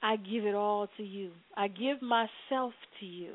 [0.00, 1.32] I give it all to you.
[1.56, 3.32] I give myself to you.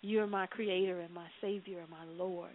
[0.00, 2.48] You're my creator and my savior and my Lord.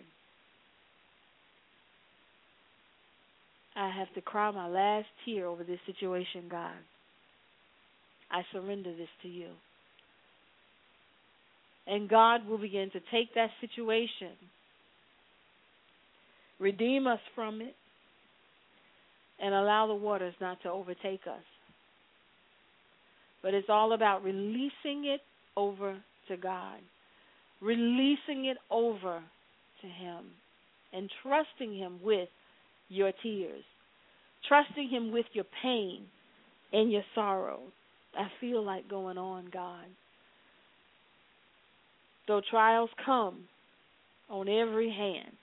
[3.75, 6.73] I have to cry my last tear over this situation, God.
[8.31, 9.49] I surrender this to you.
[11.87, 14.33] And God will begin to take that situation,
[16.59, 17.75] redeem us from it,
[19.41, 21.43] and allow the waters not to overtake us.
[23.41, 25.21] But it's all about releasing it
[25.57, 26.77] over to God,
[27.59, 29.21] releasing it over
[29.81, 30.25] to Him,
[30.93, 32.29] and trusting Him with
[32.89, 33.63] your tears,
[34.47, 36.03] trusting Him with your pain
[36.71, 37.59] and your sorrow.
[38.15, 39.85] I feel like going on, God.
[42.31, 43.39] Though trials come
[44.29, 45.35] on every hand,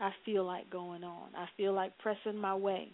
[0.00, 1.28] I feel like going on.
[1.36, 2.88] I feel like pressing my way.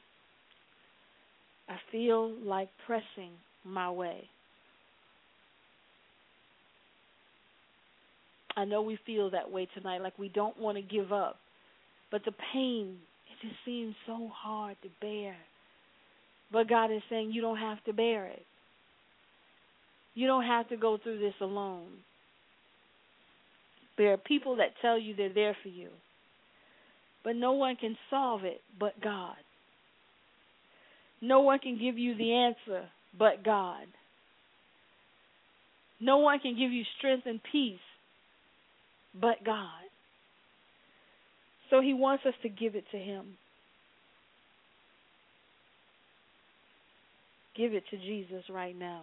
[1.69, 3.31] I feel like pressing
[3.65, 4.25] my way.
[8.57, 11.37] I know we feel that way tonight, like we don't want to give up.
[12.11, 12.97] But the pain,
[13.31, 15.37] it just seems so hard to bear.
[16.51, 18.43] But God is saying you don't have to bear it.
[20.15, 21.91] You don't have to go through this alone.
[23.99, 25.89] There are people that tell you they're there for you.
[27.25, 29.37] But no one can solve it but God.
[31.21, 32.89] No one can give you the answer
[33.19, 33.87] but God.
[36.01, 37.81] No one can give you strength and peace
[39.21, 39.67] but God.
[41.71, 43.37] So he wants us to give it to him.
[47.57, 49.03] Give it to Jesus right now.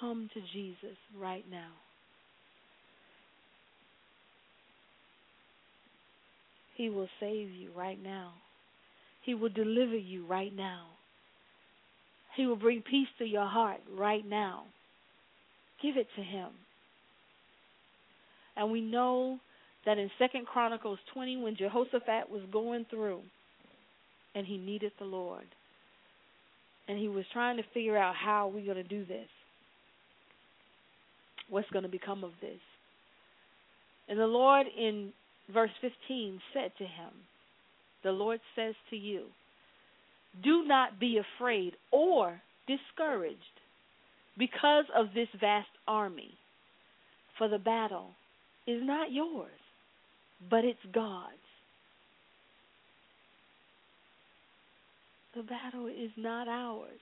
[0.00, 1.70] Come to Jesus right now.
[6.76, 8.32] He will save you right now.
[9.22, 10.86] He will deliver you right now.
[12.36, 14.64] He will bring peace to your heart right now.
[15.82, 16.48] Give it to him.
[18.56, 19.38] And we know
[19.86, 23.20] that in Second Chronicles 20 when Jehoshaphat was going through
[24.34, 25.46] and he needed the Lord
[26.88, 29.28] and he was trying to figure out how we're going to do this?
[31.50, 32.60] What's going to become of this?
[34.08, 35.12] And the Lord in
[35.52, 37.10] verse 15 said to him,
[38.02, 39.24] the Lord says to you,
[40.42, 43.36] do not be afraid or discouraged
[44.38, 46.30] because of this vast army,
[47.36, 48.10] for the battle
[48.66, 49.50] is not yours,
[50.48, 51.34] but it's God's.
[55.34, 57.00] The battle is not ours.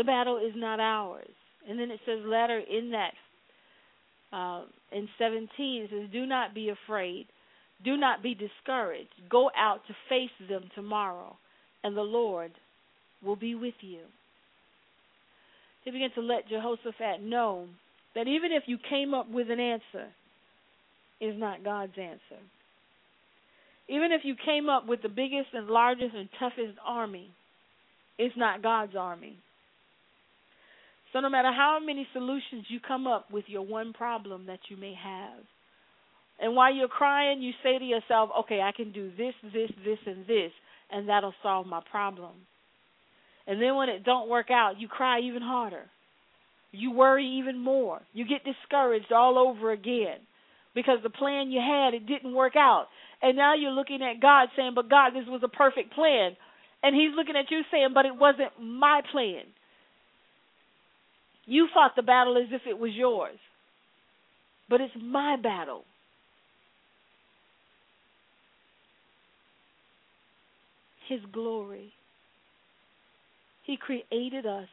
[0.00, 1.28] The battle is not ours.
[1.68, 3.12] And then it says later in that
[4.32, 7.26] uh, in 17 it says, "Do not be afraid,
[7.84, 9.12] do not be discouraged.
[9.28, 11.36] Go out to face them tomorrow,
[11.84, 12.52] and the Lord
[13.22, 13.98] will be with you."
[15.84, 17.66] He began to let Jehoshaphat know
[18.14, 20.08] that even if you came up with an answer,
[21.20, 22.40] is not God's answer.
[23.86, 27.30] Even if you came up with the biggest and largest and toughest army,
[28.16, 29.36] it's not God's army.
[31.12, 34.76] So no matter how many solutions you come up with your one problem that you
[34.76, 35.44] may have,
[36.40, 39.98] and while you're crying, you say to yourself, okay, I can do this, this, this,
[40.06, 40.52] and this,
[40.90, 42.32] and that'll solve my problem.
[43.46, 45.84] And then when it don't work out, you cry even harder.
[46.72, 48.00] You worry even more.
[48.12, 50.18] You get discouraged all over again
[50.74, 52.86] because the plan you had it didn't work out.
[53.22, 56.36] And now you're looking at God saying, "But God, this was a perfect plan."
[56.82, 59.44] And he's looking at you saying, "But it wasn't my plan."
[61.50, 63.36] You fought the battle as if it was yours.
[64.68, 65.82] But it's my battle.
[71.08, 71.92] His glory.
[73.66, 74.68] He created us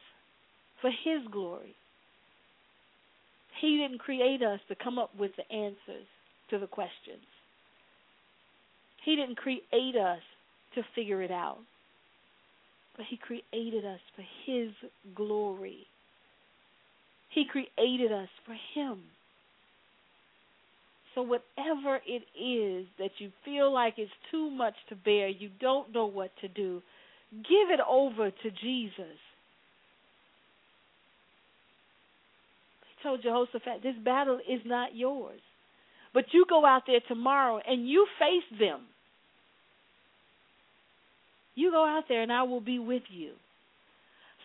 [0.80, 1.74] for His glory.
[3.60, 6.06] He didn't create us to come up with the answers
[6.50, 7.26] to the questions.
[9.04, 10.20] He didn't create us
[10.76, 11.58] to figure it out.
[12.96, 14.70] But He created us for His
[15.16, 15.88] glory.
[17.38, 18.98] He created us for Him.
[21.14, 25.94] So, whatever it is that you feel like is too much to bear, you don't
[25.94, 26.82] know what to do,
[27.32, 29.18] give it over to Jesus.
[32.82, 35.40] He told Jehoshaphat, This battle is not yours.
[36.12, 38.80] But you go out there tomorrow and you face them.
[41.54, 43.34] You go out there and I will be with you.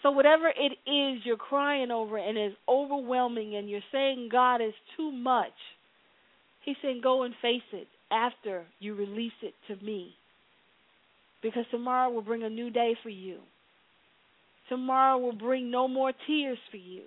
[0.04, 4.74] So, whatever it is you're crying over and is overwhelming, and you're saying, God is
[4.98, 5.54] too much,
[6.66, 10.14] He's saying, go and face it after you release it to me.
[11.42, 13.40] Because tomorrow will bring a new day for you.
[14.70, 17.04] Tomorrow will bring no more tears for you.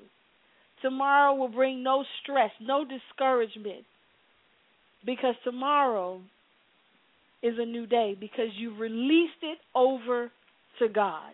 [0.83, 3.85] Tomorrow will bring no stress, no discouragement.
[5.07, 6.21] Because tomorrow
[7.43, 10.31] is a new day because you've released it over
[10.81, 11.33] to God.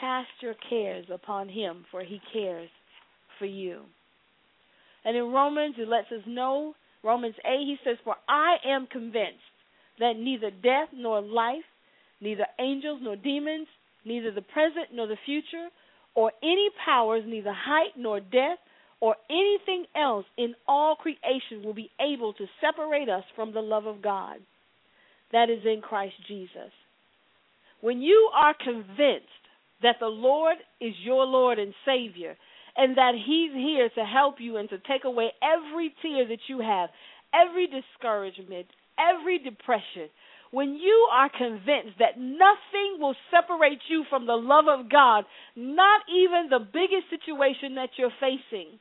[0.00, 2.70] Cast your cares upon Him, for He cares
[3.38, 3.82] for you.
[5.04, 9.38] And in Romans, it lets us know, Romans 8, he says, For I am convinced
[10.00, 11.64] that neither death nor life,
[12.20, 13.68] neither angels nor demons,
[14.04, 15.68] neither the present nor the future,
[16.14, 18.60] or any powers, neither height nor depth,
[19.00, 23.86] or anything else in all creation will be able to separate us from the love
[23.86, 24.38] of God
[25.32, 26.72] that is in Christ Jesus.
[27.80, 29.28] When you are convinced
[29.82, 32.36] that the Lord is your Lord and Savior,
[32.76, 36.60] and that He's here to help you and to take away every tear that you
[36.60, 36.90] have,
[37.34, 38.66] every discouragement,
[38.98, 40.08] every depression.
[40.50, 45.24] When you are convinced that nothing will separate you from the love of God,
[45.54, 48.78] not even the biggest situation that you're facing,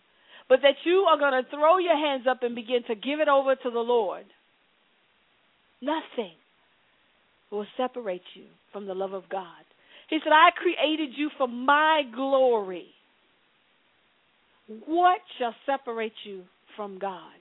[0.47, 3.27] but that you are going to throw your hands up and begin to give it
[3.27, 4.23] over to the Lord,
[5.81, 6.33] nothing
[7.51, 9.66] will separate you from the love of God.
[10.09, 12.87] He said, I created you for my glory.
[14.85, 16.43] What shall separate you
[16.75, 17.33] from God?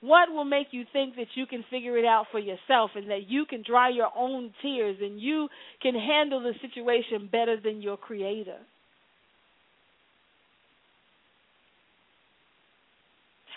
[0.00, 3.28] What will make you think that you can figure it out for yourself and that
[3.28, 5.48] you can dry your own tears and you
[5.82, 8.58] can handle the situation better than your Creator?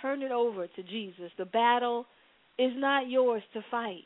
[0.02, 1.32] Turn it over to Jesus.
[1.38, 2.06] The battle
[2.60, 4.04] is not yours to fight.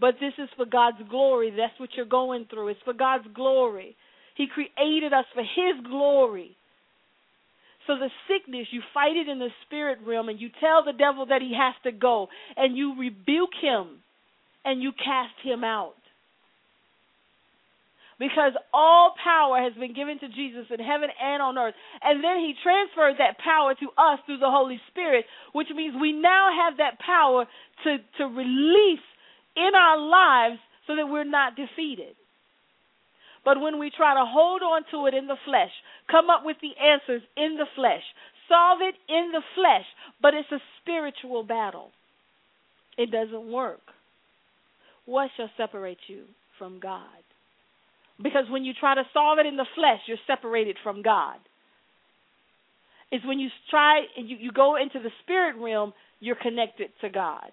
[0.00, 1.50] But this is for God's glory.
[1.50, 2.68] That's what you're going through.
[2.68, 3.96] It's for God's glory.
[4.36, 6.56] He created us for His glory.
[7.88, 11.24] So the sickness, you fight it in the spirit realm and you tell the devil
[11.26, 14.04] that he has to go and you rebuke him
[14.62, 15.96] and you cast him out.
[18.18, 21.74] Because all power has been given to Jesus in heaven and on earth.
[22.02, 25.24] And then he transferred that power to us through the Holy Spirit,
[25.54, 27.46] which means we now have that power
[27.84, 29.06] to, to release
[29.58, 32.14] in our lives so that we're not defeated.
[33.44, 35.70] But when we try to hold on to it in the flesh,
[36.10, 38.02] come up with the answers in the flesh,
[38.48, 39.86] solve it in the flesh,
[40.20, 41.90] but it's a spiritual battle,
[42.96, 43.80] it doesn't work.
[45.06, 46.24] What shall separate you
[46.58, 47.22] from God?
[48.22, 51.36] Because when you try to solve it in the flesh, you're separated from God.
[53.10, 57.08] It's when you try and you, you go into the spirit realm, you're connected to
[57.08, 57.50] God.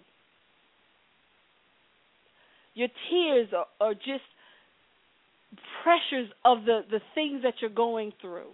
[2.75, 4.23] Your tears are, are just
[5.83, 8.51] pressures of the, the things that you're going through.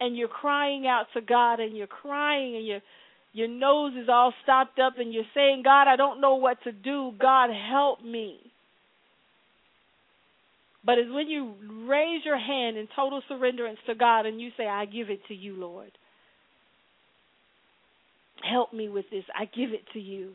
[0.00, 2.80] And you're crying out to God and you're crying and your
[3.32, 6.70] your nose is all stopped up and you're saying, God, I don't know what to
[6.70, 7.10] do.
[7.20, 8.38] God, help me.
[10.86, 11.54] But it's when you
[11.88, 15.34] raise your hand in total surrenderance to God and you say, I give it to
[15.34, 15.90] you, Lord.
[18.48, 19.24] Help me with this.
[19.36, 20.30] I give it to you.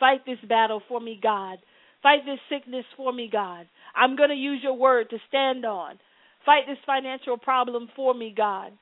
[0.00, 1.58] Fight this battle for me, God.
[2.04, 3.66] Fight this sickness for me, God.
[3.96, 5.98] I'm going to use your word to stand on.
[6.44, 8.72] Fight this financial problem for me, God.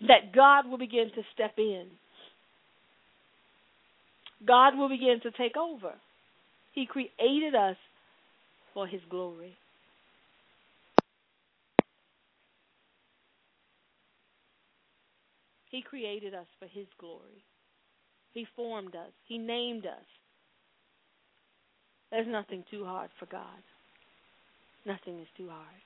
[0.00, 1.86] That God will begin to step in.
[4.44, 5.92] God will begin to take over.
[6.72, 7.76] He created us
[8.74, 9.54] for His glory.
[15.70, 17.44] He created us for His glory.
[18.34, 19.12] He formed us.
[19.28, 20.02] He named us.
[22.12, 23.44] There's nothing too hard for God.
[24.86, 25.82] Nothing is too hard.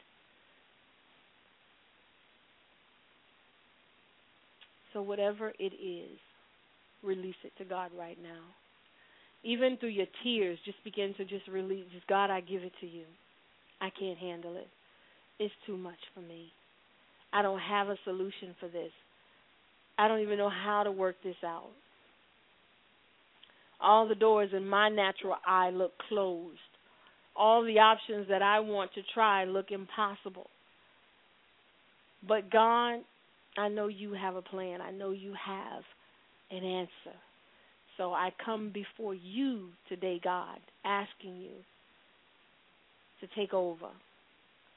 [4.92, 6.18] So, whatever it is,
[7.02, 8.42] release it to God right now.
[9.44, 11.84] even through your tears, just begin to just release.
[11.94, 13.04] Just God, I give it to you.
[13.80, 14.68] I can't handle it.
[15.38, 16.52] It's too much for me.
[17.32, 18.92] I don't have a solution for this.
[19.98, 21.70] I don't even know how to work this out.
[23.80, 26.58] All the doors in my natural eye look closed.
[27.34, 30.48] All the options that I want to try look impossible.
[32.26, 33.00] But God,
[33.58, 34.80] I know you have a plan.
[34.80, 35.82] I know you have
[36.50, 37.16] an answer.
[37.96, 41.52] So I come before you today, God, asking you
[43.20, 43.88] to take over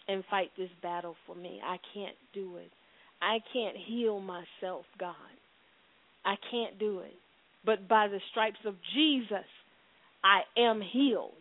[0.08, 1.60] and fight this battle for me.
[1.64, 2.72] I can't do it.
[3.22, 5.16] I can't heal myself, God.
[6.26, 7.14] I can't do it.
[7.66, 9.46] But by the stripes of Jesus,
[10.24, 11.34] I am healed.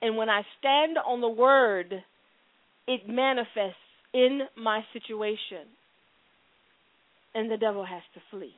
[0.00, 1.94] And when I stand on the word,
[2.86, 3.76] it manifests
[4.12, 5.66] in my situation.
[7.34, 8.54] And the devil has to flee.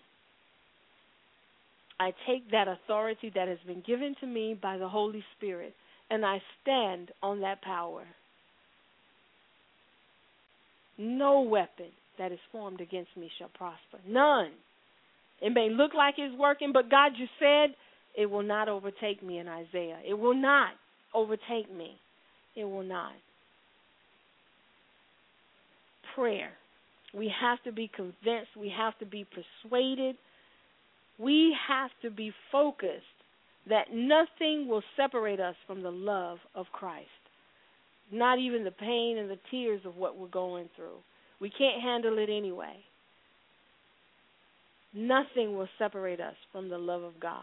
[2.00, 5.74] I take that authority that has been given to me by the Holy Spirit
[6.10, 8.04] and I stand on that power.
[10.98, 13.98] No weapon that is formed against me shall prosper.
[14.06, 14.50] None.
[15.40, 17.74] It may look like it's working, but God, you said
[18.16, 19.98] it will not overtake me in Isaiah.
[20.06, 20.70] It will not
[21.12, 21.98] overtake me.
[22.56, 23.12] It will not.
[26.14, 26.52] Prayer.
[27.12, 28.56] We have to be convinced.
[28.58, 30.16] We have to be persuaded.
[31.18, 33.02] We have to be focused
[33.68, 37.08] that nothing will separate us from the love of Christ.
[38.12, 40.98] Not even the pain and the tears of what we're going through.
[41.40, 42.76] We can't handle it anyway.
[44.94, 47.42] Nothing will separate us from the love of God.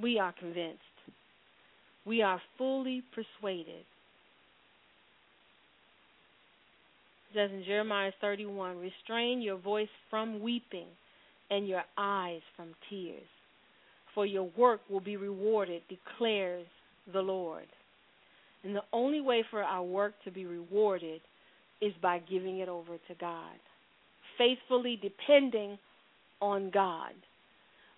[0.00, 0.78] We are convinced.
[2.06, 3.84] We are fully persuaded.
[7.30, 10.86] It says in Jeremiah 31 Restrain your voice from weeping
[11.50, 13.22] and your eyes from tears,
[14.14, 16.66] for your work will be rewarded, declares
[17.12, 17.66] the Lord.
[18.64, 21.20] And the only way for our work to be rewarded
[21.82, 23.56] is by giving it over to God,
[24.38, 25.78] faithfully depending
[26.40, 27.12] on God.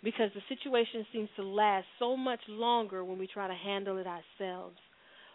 [0.02, 4.06] Because the situation seems to last so much longer when we try to handle it
[4.06, 4.76] ourselves.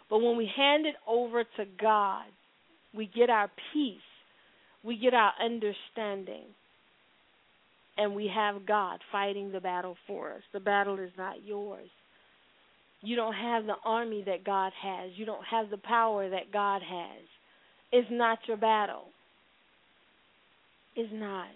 [0.10, 2.26] But when we hand it over to God,
[2.95, 3.97] we get our peace,
[4.84, 6.45] we get our understanding,
[7.97, 10.41] and we have God fighting the battle for us.
[10.54, 11.89] The battle is not yours.
[13.02, 15.12] You don't have the army that God has.
[15.16, 17.24] You don't have the power that God has.
[17.92, 19.06] It's not your battle.
[20.96, 21.48] It's not.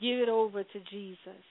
[0.00, 1.42] Give it over to Jesus.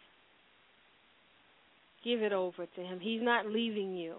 [2.03, 2.99] Give it over to Him.
[3.01, 4.15] He's not leaving you.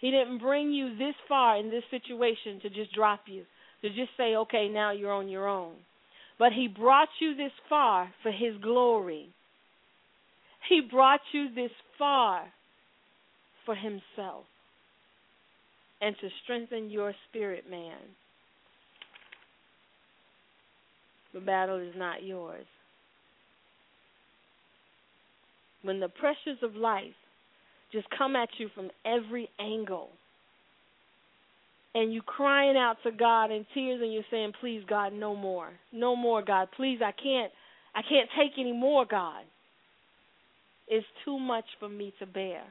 [0.00, 3.44] He didn't bring you this far in this situation to just drop you,
[3.82, 5.74] to just say, okay, now you're on your own.
[6.38, 9.28] But He brought you this far for His glory.
[10.68, 12.44] He brought you this far
[13.64, 14.44] for Himself
[16.00, 17.96] and to strengthen your spirit, man.
[21.32, 22.66] The battle is not yours.
[25.82, 27.14] When the pressures of life
[27.92, 30.10] just come at you from every angle,
[31.94, 35.78] and you crying out to God in tears and you're saying, "Please God, no more.
[35.92, 36.70] No more God.
[36.72, 37.52] Please I can't
[37.94, 39.44] I can't take any more God.
[40.88, 42.62] It's too much for me to bear."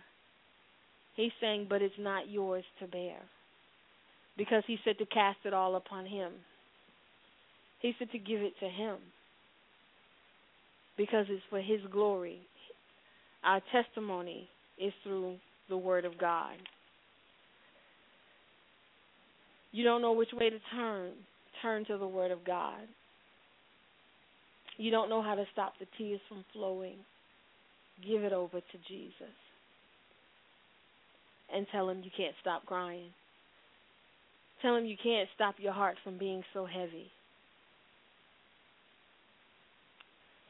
[1.15, 3.21] He's saying, "But it's not yours to bear."
[4.37, 6.33] Because he said to cast it all upon him.
[7.81, 8.97] He said to give it to him.
[10.97, 12.39] Because it's for his glory.
[13.43, 14.47] Our testimony
[14.79, 15.37] is through
[15.69, 16.57] the word of God.
[19.71, 21.11] You don't know which way to turn.
[21.61, 22.81] Turn to the Word of God.
[24.77, 26.97] You don't know how to stop the tears from flowing.
[28.05, 29.13] Give it over to Jesus.
[31.53, 33.11] And tell Him you can't stop crying.
[34.61, 37.11] Tell Him you can't stop your heart from being so heavy.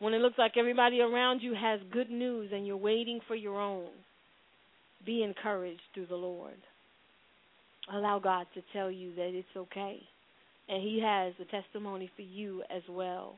[0.01, 3.61] When it looks like everybody around you has good news and you're waiting for your
[3.61, 3.87] own,
[5.05, 6.57] be encouraged through the Lord
[7.91, 9.99] allow God to tell you that it's okay.
[10.69, 13.35] And He has a testimony for you as well.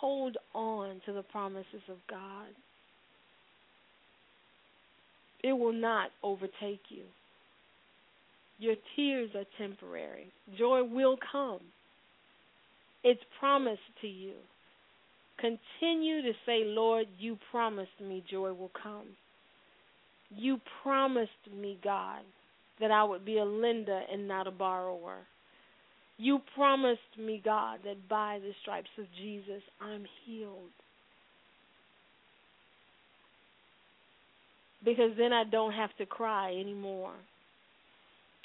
[0.00, 2.48] Hold on to the promises of God.
[5.42, 7.04] It will not overtake you.
[8.58, 10.32] Your tears are temporary.
[10.58, 11.60] Joy will come.
[13.02, 14.34] It's promised to you.
[15.40, 19.06] Continue to say, Lord, you promised me joy will come.
[20.30, 22.20] You promised me, God,
[22.80, 25.18] that I would be a lender and not a borrower.
[26.18, 30.70] You promised me, God, that by the stripes of Jesus I'm healed.
[34.84, 37.14] Because then I don't have to cry anymore.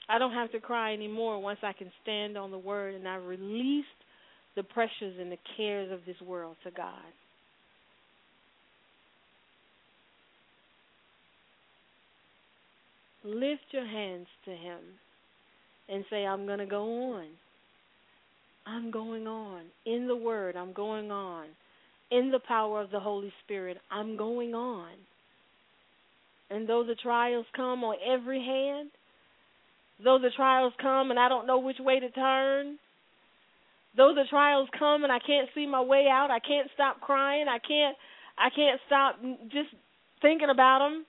[0.07, 3.15] I don't have to cry anymore once I can stand on the word and I
[3.15, 3.87] released
[4.55, 6.93] the pressures and the cares of this world to God.
[13.23, 14.79] Lift your hands to Him
[15.89, 17.27] and say, I'm going to go on.
[18.67, 19.63] I'm going on.
[19.85, 21.47] In the Word, I'm going on.
[22.11, 24.91] In the power of the Holy Spirit, I'm going on.
[26.49, 28.91] And though the trials come on every hand,
[30.03, 32.77] though the trials come and I don't know which way to turn,
[33.97, 37.47] though the trials come and I can't see my way out, I can't stop crying,
[37.47, 37.95] I can't
[38.37, 39.21] I can't stop
[39.51, 39.69] just
[40.21, 41.05] thinking about them.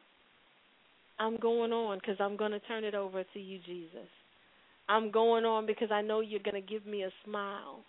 [1.19, 4.09] I'm going on because I'm going to turn it over to you, Jesus.
[4.89, 7.81] I'm going on because I know you're going to give me a smile.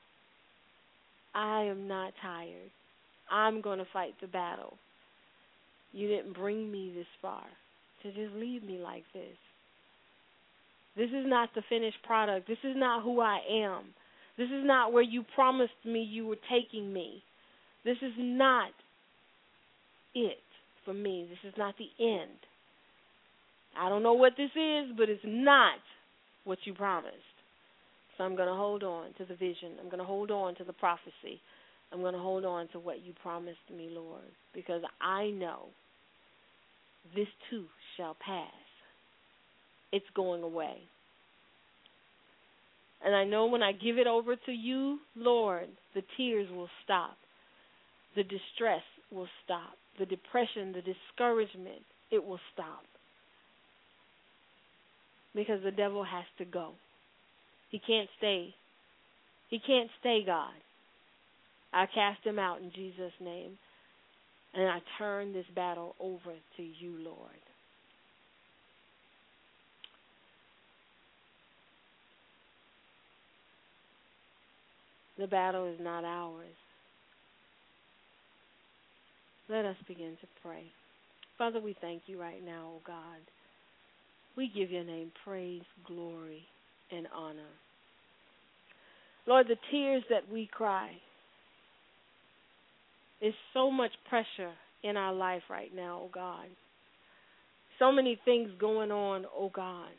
[1.35, 2.71] I am not tired.
[3.29, 4.77] I'm going to fight the battle.
[5.91, 7.43] You didn't bring me this far
[8.03, 9.35] to just leave me like this.
[10.95, 12.47] This is not the finished product.
[12.47, 13.83] This is not who I am.
[14.38, 17.23] This is not where you promised me you were taking me.
[17.83, 18.71] This is not
[20.13, 20.38] it
[20.85, 21.27] for me.
[21.29, 22.38] This is not the end.
[23.79, 25.79] I don't know what this is, but it's not
[26.43, 27.15] what you promised.
[28.17, 29.73] So I'm going to hold on to the vision.
[29.79, 31.41] I'm going to hold on to the prophecy.
[31.91, 34.23] I'm going to hold on to what you promised me, Lord,
[34.53, 35.67] because I know
[37.15, 37.65] this too
[37.95, 38.51] shall pass.
[39.91, 40.79] It's going away.
[43.03, 47.17] And I know when I give it over to you, Lord, the tears will stop.
[48.15, 48.81] The distress
[49.11, 49.73] will stop.
[49.99, 51.81] The depression, the discouragement,
[52.11, 52.83] it will stop
[55.35, 56.71] because the devil has to go.
[57.69, 58.53] He can't stay.
[59.49, 60.53] He can't stay, God.
[61.73, 63.57] I cast him out in Jesus' name.
[64.53, 67.46] And I turn this battle over to you, Lord.
[75.18, 76.45] The battle is not ours.
[79.49, 80.63] Let us begin to pray.
[81.38, 83.22] Father, we thank you right now, O oh God.
[84.36, 86.43] We give your name praise, glory,
[86.91, 87.49] and honor.
[89.26, 90.91] Lord, the tears that we cry
[93.22, 94.53] is so much pressure
[94.84, 96.45] in our life right now, oh God.
[97.80, 99.89] So many things going on, oh God,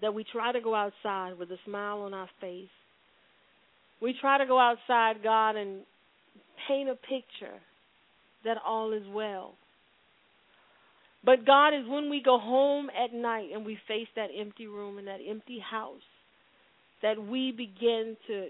[0.00, 2.68] that we try to go outside with a smile on our face.
[4.00, 5.80] We try to go outside, God, and
[6.68, 7.58] paint a picture
[8.44, 9.54] that all is well.
[11.24, 14.98] But God is when we go home at night and we face that empty room
[14.98, 15.96] and that empty house
[17.02, 18.48] that we begin to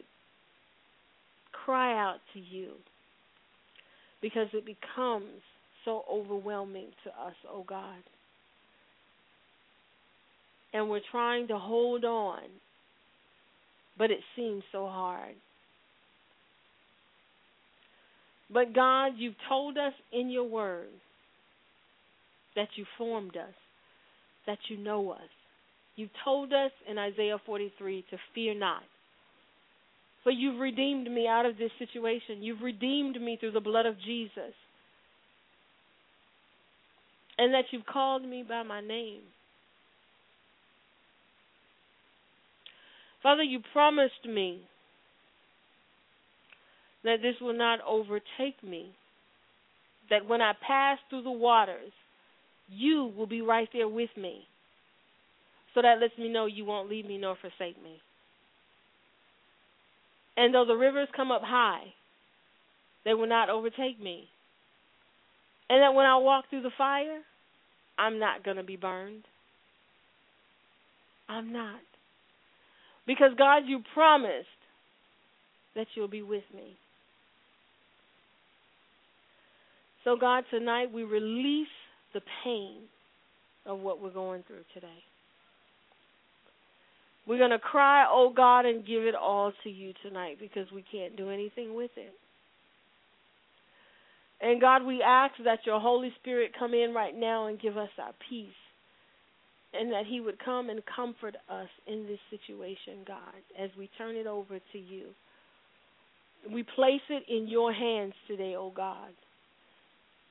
[1.65, 2.73] cry out to you
[4.21, 5.41] because it becomes
[5.85, 8.03] so overwhelming to us, oh God.
[10.73, 12.41] And we're trying to hold on,
[13.99, 15.35] but it seems so hard.
[18.53, 20.89] But God, you've told us in your word
[22.55, 23.55] that you formed us,
[24.47, 25.21] that you know us.
[25.97, 28.83] You told us in Isaiah 43 to fear not.
[30.23, 32.43] For you've redeemed me out of this situation.
[32.43, 34.55] You've redeemed me through the blood of Jesus.
[37.39, 39.23] And that you've called me by my name.
[43.27, 44.61] Father, you promised me
[47.03, 48.95] that this will not overtake me.
[50.11, 51.91] That when I pass through the waters,
[52.69, 54.43] you will be right there with me.
[55.75, 58.01] So that lets me know you won't leave me nor forsake me.
[60.37, 61.83] And though the rivers come up high,
[63.05, 64.29] they will not overtake me.
[65.69, 67.23] And that when I walk through the fire,
[67.99, 69.25] I'm not going to be burned.
[71.29, 71.81] I'm not.
[73.07, 74.47] Because, God, you promised
[75.75, 76.77] that you'll be with me.
[80.05, 81.67] So, God, tonight we release
[82.15, 82.83] the pain
[83.65, 85.03] of what we're going through today.
[87.27, 90.85] We're going to cry, oh God, and give it all to you tonight because we
[90.91, 92.15] can't do anything with it.
[94.41, 97.89] And God, we ask that your Holy Spirit come in right now and give us
[97.99, 98.49] our peace.
[99.79, 103.19] And that He would come and comfort us in this situation, God,
[103.59, 105.07] as we turn it over to you.
[106.53, 109.11] We place it in your hands today, oh God.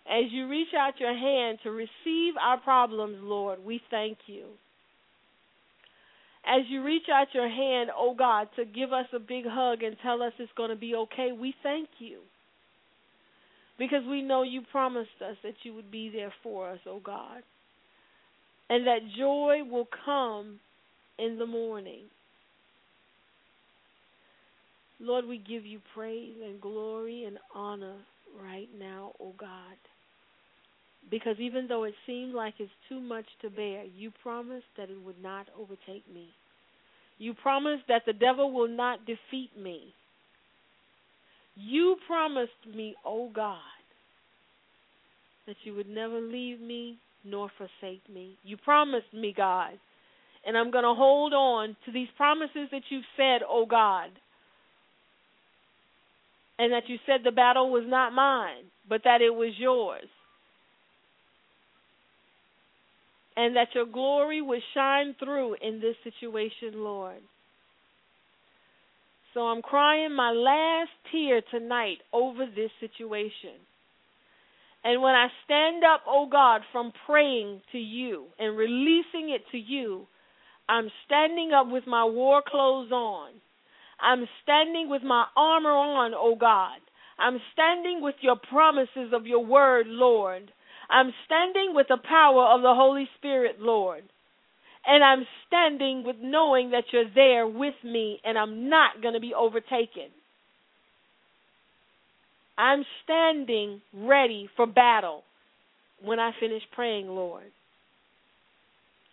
[0.09, 4.45] As you reach out your hand to receive our problems, Lord, we thank you.
[6.47, 9.97] As you reach out your hand, oh God, to give us a big hug and
[10.03, 12.19] tell us it's going to be okay, we thank you.
[13.77, 17.43] because we know you promised us that you would be there for us, oh God.
[18.69, 20.59] And that joy will come
[21.19, 22.05] in the morning.
[24.99, 27.97] Lord, we give you praise and glory and honor
[28.41, 29.77] right now, oh God.
[31.11, 35.01] Because even though it seems like it's too much to bear, you promised that it
[35.05, 36.29] would not overtake me.
[37.17, 39.93] You promised that the devil will not defeat me.
[41.55, 43.57] You promised me, oh God,
[45.47, 48.37] that you would never leave me nor forsake me.
[48.43, 49.71] You promised me, God.
[50.45, 54.09] And I'm going to hold on to these promises that you've said, oh God.
[56.59, 60.07] And that you said the battle was not mine, but that it was yours.
[63.35, 67.21] And that your glory would shine through in this situation, Lord.
[69.33, 73.59] So I'm crying my last tear tonight over this situation.
[74.85, 79.57] And when I stand up, oh God, from praying to you and releasing it to
[79.57, 80.05] you,
[80.69, 83.31] I'm standing up with my war clothes on.
[83.99, 86.77] I'm standing with my armor on, oh God.
[87.17, 90.51] I'm standing with your promises of your word, Lord.
[90.87, 94.03] I'm standing with the power of the Holy Spirit, Lord.
[94.85, 99.19] And I'm standing with knowing that you're there with me and I'm not going to
[99.19, 100.11] be overtaken.
[102.57, 105.23] I'm standing ready for battle
[106.03, 107.51] when I finish praying, Lord.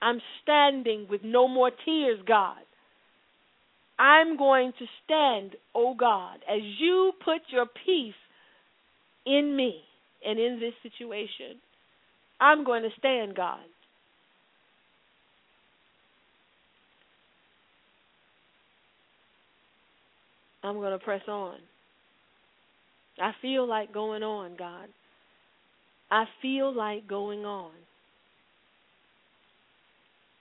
[0.01, 2.59] I'm standing with no more tears, God.
[3.99, 8.15] I'm going to stand, oh God, as you put your peace
[9.27, 9.81] in me
[10.27, 11.61] and in this situation.
[12.41, 13.61] I'm going to stand, God.
[20.65, 21.59] I'm going to press on.
[23.21, 24.89] I feel like going on, God.
[26.11, 27.73] I feel like going on.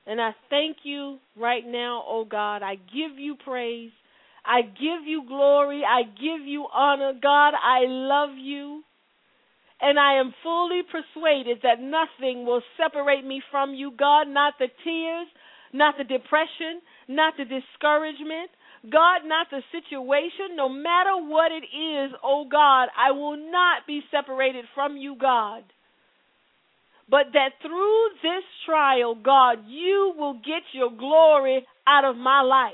[0.08, 2.64] And I thank you right now, oh God.
[2.64, 3.92] I give you praise.
[4.46, 5.84] I give you glory.
[5.88, 7.14] I give you honor.
[7.22, 8.84] God, I love you.
[9.80, 14.28] And I am fully persuaded that nothing will separate me from you, God.
[14.28, 15.28] Not the tears,
[15.74, 18.52] not the depression, not the discouragement,
[18.90, 24.02] God, not the situation, no matter what it is, oh God, I will not be
[24.10, 25.64] separated from you, God.
[27.10, 32.74] But that through this trial, God, you will get your glory out of my life.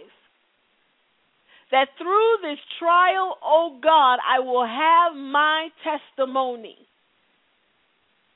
[1.72, 6.78] That through this trial, oh God, I will have my testimony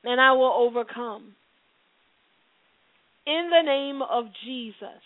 [0.04, 1.36] and I will overcome.
[3.26, 5.02] In the name of Jesus,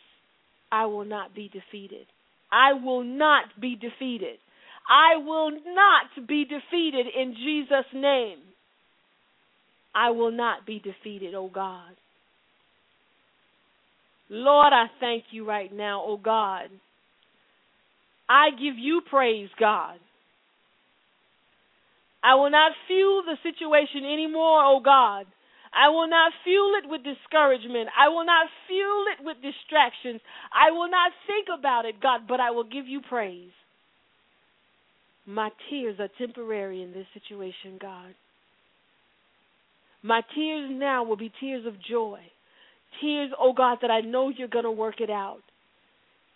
[0.71, 2.07] I will not be defeated.
[2.55, 4.37] I will not be defeated.
[4.89, 8.37] I will not be defeated in Jesus' name.
[9.93, 11.91] I will not be defeated, oh God.
[14.29, 16.69] Lord, I thank you right now, oh God.
[18.29, 19.97] I give you praise, God.
[22.23, 25.25] I will not fuel the situation anymore, oh God.
[25.75, 27.89] I will not fuel it with discouragement.
[27.99, 30.21] I will not fuel it with distractions.
[30.53, 33.51] I will not think about it, God, but I will give you praise.
[35.25, 38.15] My tears are temporary in this situation, God.
[40.01, 42.19] My tears now will be tears of joy.
[43.01, 45.41] Tears, oh God, that I know you're going to work it out.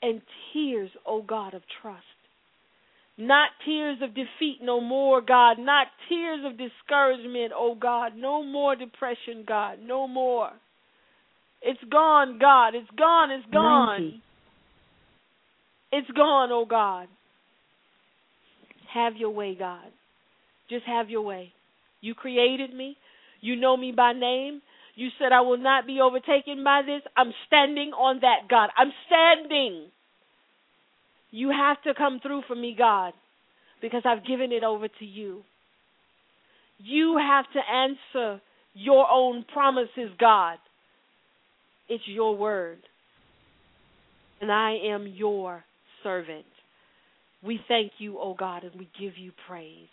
[0.02, 0.22] And
[0.52, 2.04] tears, oh God, of trust.
[3.20, 5.60] Not tears of defeat no more, God.
[5.60, 8.14] Not tears of discouragement, oh God.
[8.16, 9.80] No more depression, God.
[9.84, 10.52] No more.
[11.62, 12.76] It's gone, God.
[12.76, 13.30] It's gone.
[13.30, 14.00] It's gone.
[14.00, 14.22] 90.
[15.92, 17.10] It's gone, oh God.
[18.94, 19.92] Have your way, God.
[20.70, 21.52] Just have your way.
[22.00, 22.96] You created me.
[23.42, 24.62] You know me by name.
[24.96, 27.02] You said I will not be overtaken by this.
[27.18, 28.70] I'm standing on that, God.
[28.78, 29.88] I'm standing.
[31.32, 33.14] You have to come through for me, God,
[33.82, 35.44] because I've given it over to you.
[36.80, 38.42] You have to answer
[38.74, 40.58] your own promises, God.
[41.88, 42.80] It's your word.
[44.42, 45.64] And I am your
[46.04, 46.46] servant.
[47.44, 49.88] We thank you, O God, and we give you praise.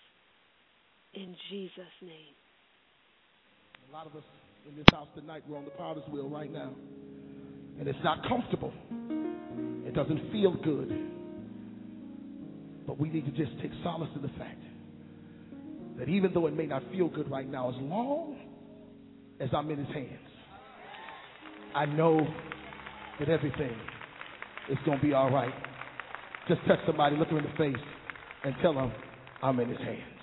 [1.14, 1.72] In Jesus'
[2.02, 2.34] name.
[3.90, 4.22] A lot of us
[4.68, 6.72] in this house tonight, we're on the potter's wheel right now.
[7.78, 8.72] And it's not comfortable.
[9.86, 11.15] It doesn't feel good.
[12.86, 14.62] But we need to just take solace in the fact
[15.98, 18.36] that even though it may not feel good right now, as long
[19.40, 20.28] as I'm in his hands,
[21.74, 22.26] I know
[23.18, 23.74] that everything
[24.70, 25.52] is going to be all right.
[26.48, 27.82] Just touch somebody, look them in the face,
[28.44, 28.92] and tell them
[29.42, 30.15] I'm in his hands.